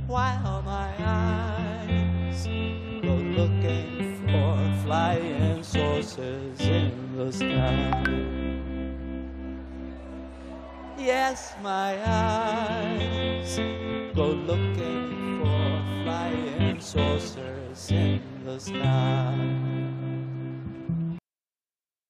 While 0.07 0.61
my 0.61 0.93
eyes 0.99 2.45
go 3.01 3.15
looking 3.15 4.21
for 4.27 4.85
flying 4.85 5.63
saucers 5.63 6.59
in 6.59 7.17
the 7.17 7.31
sky. 7.31 8.03
Yes, 10.95 11.55
my 11.63 11.97
eyes 12.05 13.57
go 14.15 14.27
looking 14.27 15.41
for 15.41 16.03
flying 16.03 16.79
saucers 16.79 17.89
in 17.89 18.21
the 18.45 18.59
sky. 18.59 19.35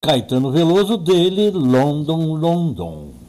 Caetano 0.03 0.51
Veloso 0.51 0.97
dele, 0.97 1.49
London, 1.51 2.41
London. 2.41 3.24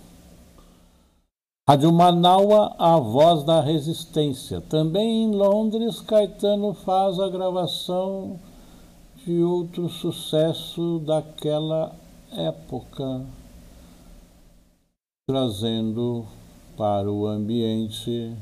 Rádio 1.69 1.93
Manaua, 1.93 2.77
a 2.79 2.97
voz 2.97 3.43
da 3.43 3.61
resistência. 3.61 4.61
Também 4.61 5.25
em 5.25 5.35
Londres, 5.35 6.01
Caetano 6.01 6.73
faz 6.73 7.19
a 7.19 7.29
gravação 7.29 8.39
de 9.17 9.43
outro 9.43 9.89
sucesso 9.89 11.03
daquela 11.05 11.93
época, 12.31 13.27
trazendo 15.29 16.25
para 16.77 17.11
o 17.11 17.27
ambiente 17.27 18.33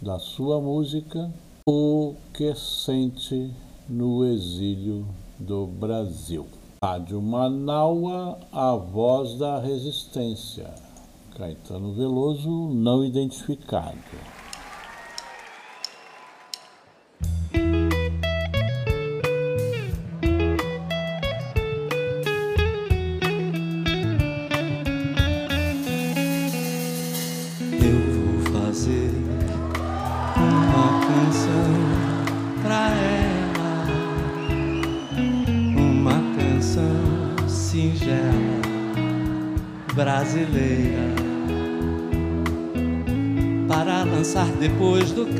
da 0.00 0.20
sua 0.20 0.60
música 0.60 1.32
o 1.68 2.14
que 2.32 2.54
sente 2.54 3.52
no 3.88 4.24
exílio 4.24 5.04
do 5.36 5.66
Brasil. 5.66 6.46
Rádio 6.80 7.20
Manaua, 7.20 8.38
a 8.52 8.76
voz 8.76 9.36
da 9.36 9.58
resistência. 9.58 10.91
Caetano 11.36 11.92
Veloso, 11.94 12.68
não 12.68 13.04
identificado. 13.04 13.98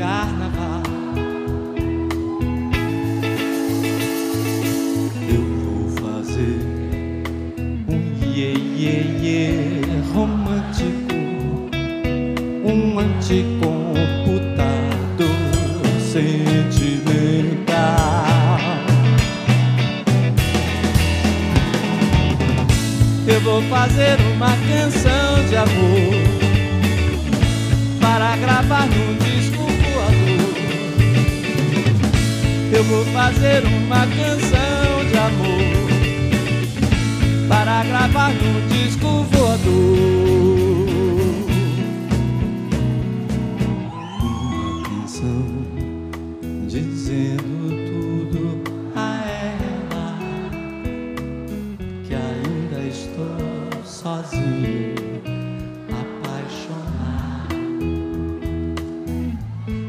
Carnaval. 0.03 0.72
Canção 45.23 45.47
dizendo 46.67 47.71
tudo 47.87 48.43
a 48.97 49.23
ela 49.29 50.19
que 52.05 52.13
ainda 52.13 52.81
estou 52.89 53.85
sozinho, 53.85 55.23
apaixonado, 55.93 57.55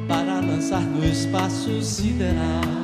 para 0.07 0.39
lançar 0.39 0.81
no 0.81 1.03
espaço 1.03 1.81
sideral. 1.81 2.82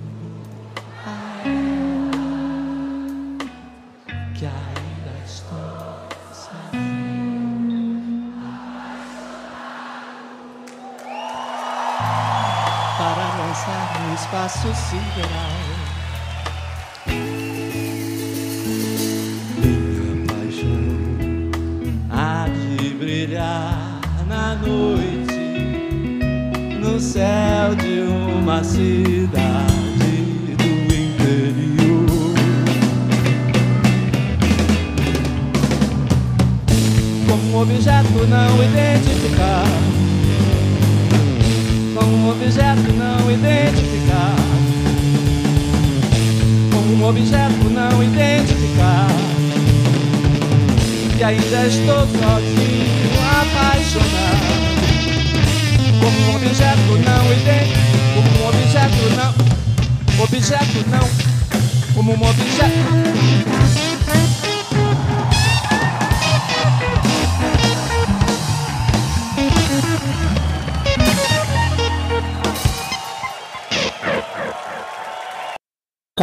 que 4.36 4.45
ainda 4.45 5.14
estou 5.26 6.10
para 12.97 13.28
lançar 13.38 14.01
no 14.01 14.14
espaço 14.14 14.68
sideral. 14.76 15.29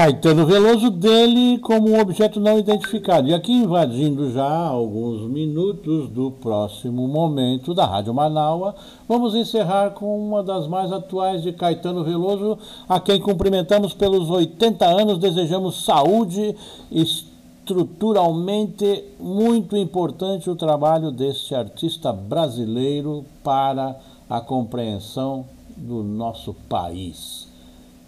Caetano 0.06 0.46
Veloso 0.46 0.88
dele 0.88 1.58
como 1.58 1.90
um 1.90 2.00
objeto 2.00 2.38
não 2.38 2.60
identificado. 2.60 3.26
E 3.26 3.34
aqui 3.34 3.50
invadindo 3.50 4.30
já 4.30 4.48
alguns 4.48 5.28
minutos 5.28 6.08
do 6.10 6.30
próximo 6.30 7.08
momento 7.08 7.74
da 7.74 7.84
Rádio 7.84 8.14
Manaua, 8.14 8.76
vamos 9.08 9.34
encerrar 9.34 9.90
com 9.90 10.16
uma 10.16 10.44
das 10.44 10.68
mais 10.68 10.92
atuais 10.92 11.42
de 11.42 11.52
Caetano 11.52 12.04
Veloso, 12.04 12.56
a 12.88 13.00
quem 13.00 13.20
cumprimentamos 13.20 13.92
pelos 13.94 14.30
80 14.30 14.86
anos, 14.86 15.18
desejamos 15.18 15.84
saúde, 15.84 16.54
estruturalmente 16.88 19.02
muito 19.18 19.76
importante 19.76 20.48
o 20.48 20.54
trabalho 20.54 21.10
deste 21.10 21.52
artista 21.52 22.12
brasileiro 22.12 23.24
para 23.42 23.96
a 24.30 24.40
compreensão 24.40 25.46
do 25.76 26.04
nosso 26.04 26.54
país. 26.68 27.45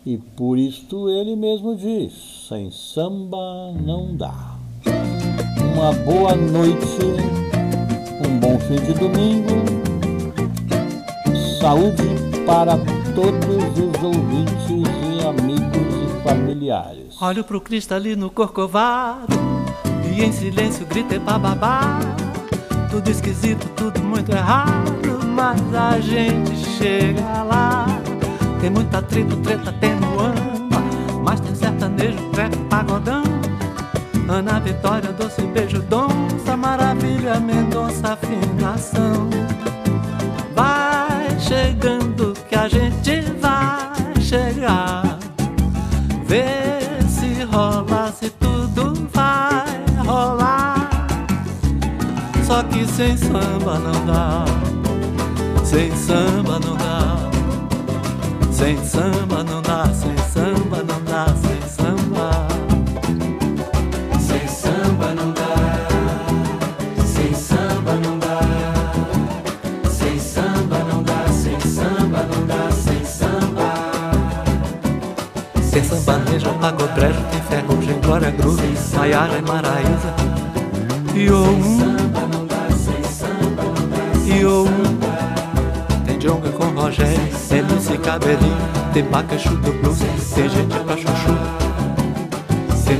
E 0.07 0.17
por 0.17 0.57
isto 0.59 1.09
ele 1.09 1.37
mesmo 1.37 1.77
diz: 1.77 2.47
sem 2.49 2.71
samba 2.71 3.73
não 3.73 4.17
dá. 4.17 4.57
Uma 5.75 5.93
boa 5.93 6.35
noite, 6.35 6.99
um 8.27 8.39
bom 8.39 8.59
fim 8.61 8.77
de 8.77 8.95
domingo, 8.95 9.55
saúde 11.61 12.03
para 12.47 12.79
todos 13.15 13.79
os 13.79 14.03
ouvintes 14.03 14.71
e 14.71 15.27
amigos 15.27 15.95
e 15.95 16.23
familiares. 16.23 17.21
Olho 17.21 17.45
pro 17.45 17.61
cristalino 17.61 18.31
corcovado 18.31 19.37
e 20.17 20.25
em 20.25 20.33
silêncio 20.33 20.87
gritei 20.87 21.19
bababá. 21.19 21.99
Tudo 22.91 23.11
esquisito, 23.11 23.69
tudo 23.77 24.01
muito 24.03 24.33
errado, 24.33 25.21
mas 25.35 25.61
a 25.75 26.01
gente 26.01 26.57
chega 26.57 27.43
lá. 27.43 27.78
Tem 28.61 28.71
muita 28.71 29.01
tribo, 29.03 29.37
treta, 29.37 29.73
tem 29.81 29.95
muamba, 29.95 30.83
mas 31.25 31.41
tem 31.41 31.55
sertanejo, 31.55 32.19
trap, 32.33 32.57
pagodão. 32.69 33.23
Ana 34.29 34.61
Vitória, 34.61 35.11
doce 35.13 35.41
beijo, 35.43 35.81
donça, 35.83 36.57
maravilha, 36.57 37.41
Mendonça, 37.41 38.13
afinação. 38.13 39.31
Vai 40.55 41.39
chegando 41.41 42.35
que 42.49 42.55
a 42.55 42.69
gente 42.69 43.23
vai 43.41 44.21
chegar. 44.21 45.19
Vê 46.27 46.79
se 47.09 47.45
rola, 47.45 48.13
se 48.13 48.29
tudo 48.31 48.93
vai 49.15 50.05
rolar. 50.05 50.91
Só 52.45 52.63
que 52.65 52.87
sem 52.87 53.17
samba 53.17 53.79
não 53.79 54.05
dá, 54.05 54.45
sem 55.65 55.95
samba. 55.97 56.58
Sem 58.59 58.77
samba 58.85 59.45
não 59.45 59.63
dá, 59.63 59.85
sem 59.95 60.17
samba 60.35 60.83
não 60.83 61.01
dá, 61.05 61.27
sem 61.29 61.63
samba. 61.69 62.49
Sem 64.19 64.49
samba 64.49 65.15
não 65.15 65.31
dá, 65.31 65.87
sem 67.07 67.33
samba 67.35 67.93
não 68.03 68.19
dá, 68.19 68.41
sem 69.89 70.19
samba 70.19 70.79
não 70.91 71.05
dá, 71.05 71.29
sem 71.29 71.61
samba 71.61 72.27
não 72.35 72.47
dá, 72.47 72.69
sem 72.73 73.05
samba. 73.05 73.75
Tem 75.71 75.85
sambanejo, 75.85 76.53
pagodrejo, 76.55 77.23
tem 77.31 77.43
ferrugem, 77.43 78.01
glória 78.01 78.33
groove, 78.33 78.77
Maiara 78.97 79.39
e 79.39 79.43
Maraísa. 79.43 80.15
E 81.15 81.31
o 81.31 81.45
um, 81.45 81.79
Samba 81.79 82.29
sem 82.75 83.05
samba 83.05 83.63
e 84.27 84.45
o 84.45 84.65
um. 84.65 84.98
Rogério, 86.79 87.20
tem 87.49 87.62
Lucy 87.62 87.99
Cabelinho, 87.99 88.57
tem 88.93 89.03
Bacachu 89.05 89.57
do 89.57 89.72
Blues, 89.72 89.99
tem 90.35 90.49
gente 90.49 90.79
pra 90.85 90.97
chuchu. 90.97 91.68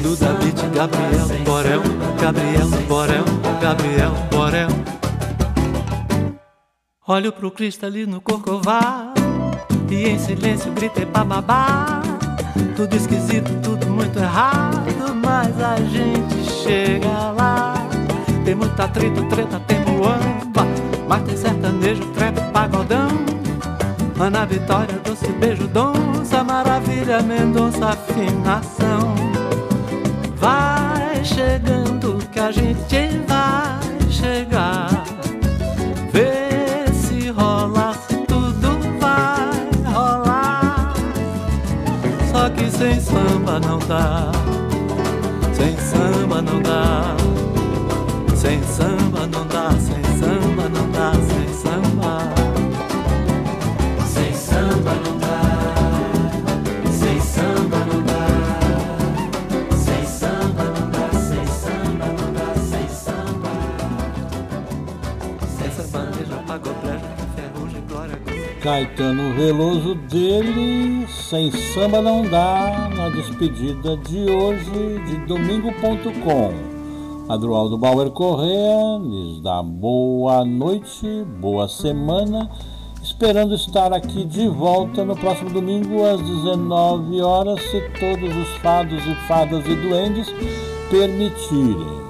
Duda 0.03 0.33
Beat, 0.35 0.61
Gabriel, 0.75 1.27
Borel, 1.45 1.83
Gabriel, 2.21 2.69
Borel, 2.89 3.25
Gabriel, 3.61 4.13
Borel. 4.31 4.69
Olho 7.07 7.33
pro 7.33 7.51
cristalino 7.51 8.21
corcovado 8.21 9.21
e 9.91 10.09
em 10.09 10.19
silêncio 10.19 10.73
gritei 10.73 11.05
bababá. 11.05 12.03
Tudo 12.77 12.95
esquisito, 12.95 13.51
tudo 13.63 13.87
muito 13.89 14.19
errado, 14.19 15.15
mas 15.23 15.61
a 15.61 15.77
gente 15.77 16.51
chega 16.63 17.33
lá. 17.33 17.75
Tem 18.45 18.55
muita 18.55 18.89
treta, 18.89 19.23
treta, 19.25 19.61
tem 19.67 19.81
muamba, 19.85 20.67
mas 21.09 21.23
tem 21.23 21.37
sertanejo, 21.37 22.05
trap, 22.13 22.41
pagodão. 22.53 23.28
Ana 24.21 24.45
Vitória, 24.45 24.99
doce 25.05 25.29
beijo, 25.29 25.69
donça, 25.69 26.43
maravilha, 26.43 27.23
Mendonça, 27.23 27.91
afinação. 27.91 29.15
Vai 30.35 31.25
chegando 31.25 32.19
que 32.33 32.41
a 32.41 32.51
gente 32.51 33.21
vai 33.29 34.11
chegar. 34.11 35.05
Vê 36.13 36.93
se 36.93 37.29
rola, 37.31 37.95
tudo 38.27 38.79
vai 38.99 39.93
rolar. 39.93 40.95
Só 42.33 42.51
que 42.51 42.69
sem 42.73 43.01
samba 43.01 43.61
não 43.61 43.79
dá. 43.79 44.33
Caetano 68.69 69.33
Veloso 69.33 69.95
dele, 69.95 71.09
sem 71.09 71.51
samba 71.51 72.03
não 72.03 72.21
dá, 72.21 72.91
na 72.95 73.09
despedida 73.09 73.97
de 73.97 74.31
hoje 74.31 75.01
de 75.07 75.17
domingo.com. 75.25 77.33
Adroaldo 77.33 77.79
Bauer 77.79 78.11
Correa 78.11 78.99
lhes 79.01 79.41
dá 79.41 79.63
boa 79.63 80.45
noite, 80.45 81.25
boa 81.41 81.67
semana, 81.67 82.51
esperando 83.03 83.55
estar 83.55 83.91
aqui 83.91 84.27
de 84.27 84.47
volta 84.49 85.03
no 85.03 85.17
próximo 85.17 85.49
domingo 85.49 86.05
às 86.05 86.21
19 86.21 87.23
horas, 87.23 87.63
se 87.71 87.81
todos 87.99 88.37
os 88.37 88.49
fados 88.59 89.03
e 89.03 89.15
fadas 89.27 89.65
e 89.65 89.75
duendes 89.77 90.29
permitirem. 90.91 92.07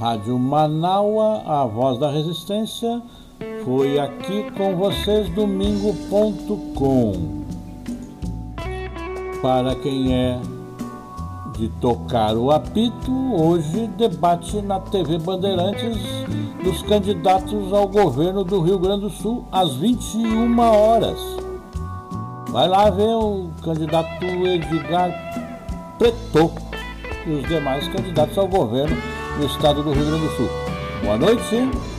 Rádio 0.00 0.36
Manaua, 0.36 1.44
a 1.46 1.64
voz 1.64 1.96
da 1.96 2.10
resistência, 2.10 3.00
foi 3.64 3.98
aqui 3.98 4.50
com 4.52 4.76
vocês 4.76 5.28
domingo.com. 5.30 7.12
Para 9.40 9.74
quem 9.76 10.14
é 10.14 10.38
de 11.56 11.68
tocar 11.80 12.36
o 12.36 12.50
apito, 12.50 13.12
hoje 13.34 13.86
debate 13.98 14.60
na 14.62 14.80
TV 14.80 15.18
Bandeirantes 15.18 15.98
dos 16.62 16.82
candidatos 16.82 17.72
ao 17.72 17.88
governo 17.88 18.44
do 18.44 18.60
Rio 18.60 18.78
Grande 18.78 19.02
do 19.02 19.10
Sul 19.10 19.44
às 19.50 19.74
21 19.74 20.58
horas. 20.58 21.18
Vai 22.48 22.68
lá 22.68 22.90
ver 22.90 23.14
o 23.14 23.50
candidato 23.62 24.24
Edgar 24.24 25.10
Preto 25.98 26.52
e 27.26 27.30
os 27.30 27.48
demais 27.48 27.88
candidatos 27.88 28.36
ao 28.36 28.46
governo 28.46 28.96
do 29.38 29.46
estado 29.46 29.82
do 29.82 29.92
Rio 29.92 30.04
Grande 30.04 30.26
do 30.26 30.36
Sul. 30.36 30.48
Boa 31.02 31.18
noite. 31.18 31.91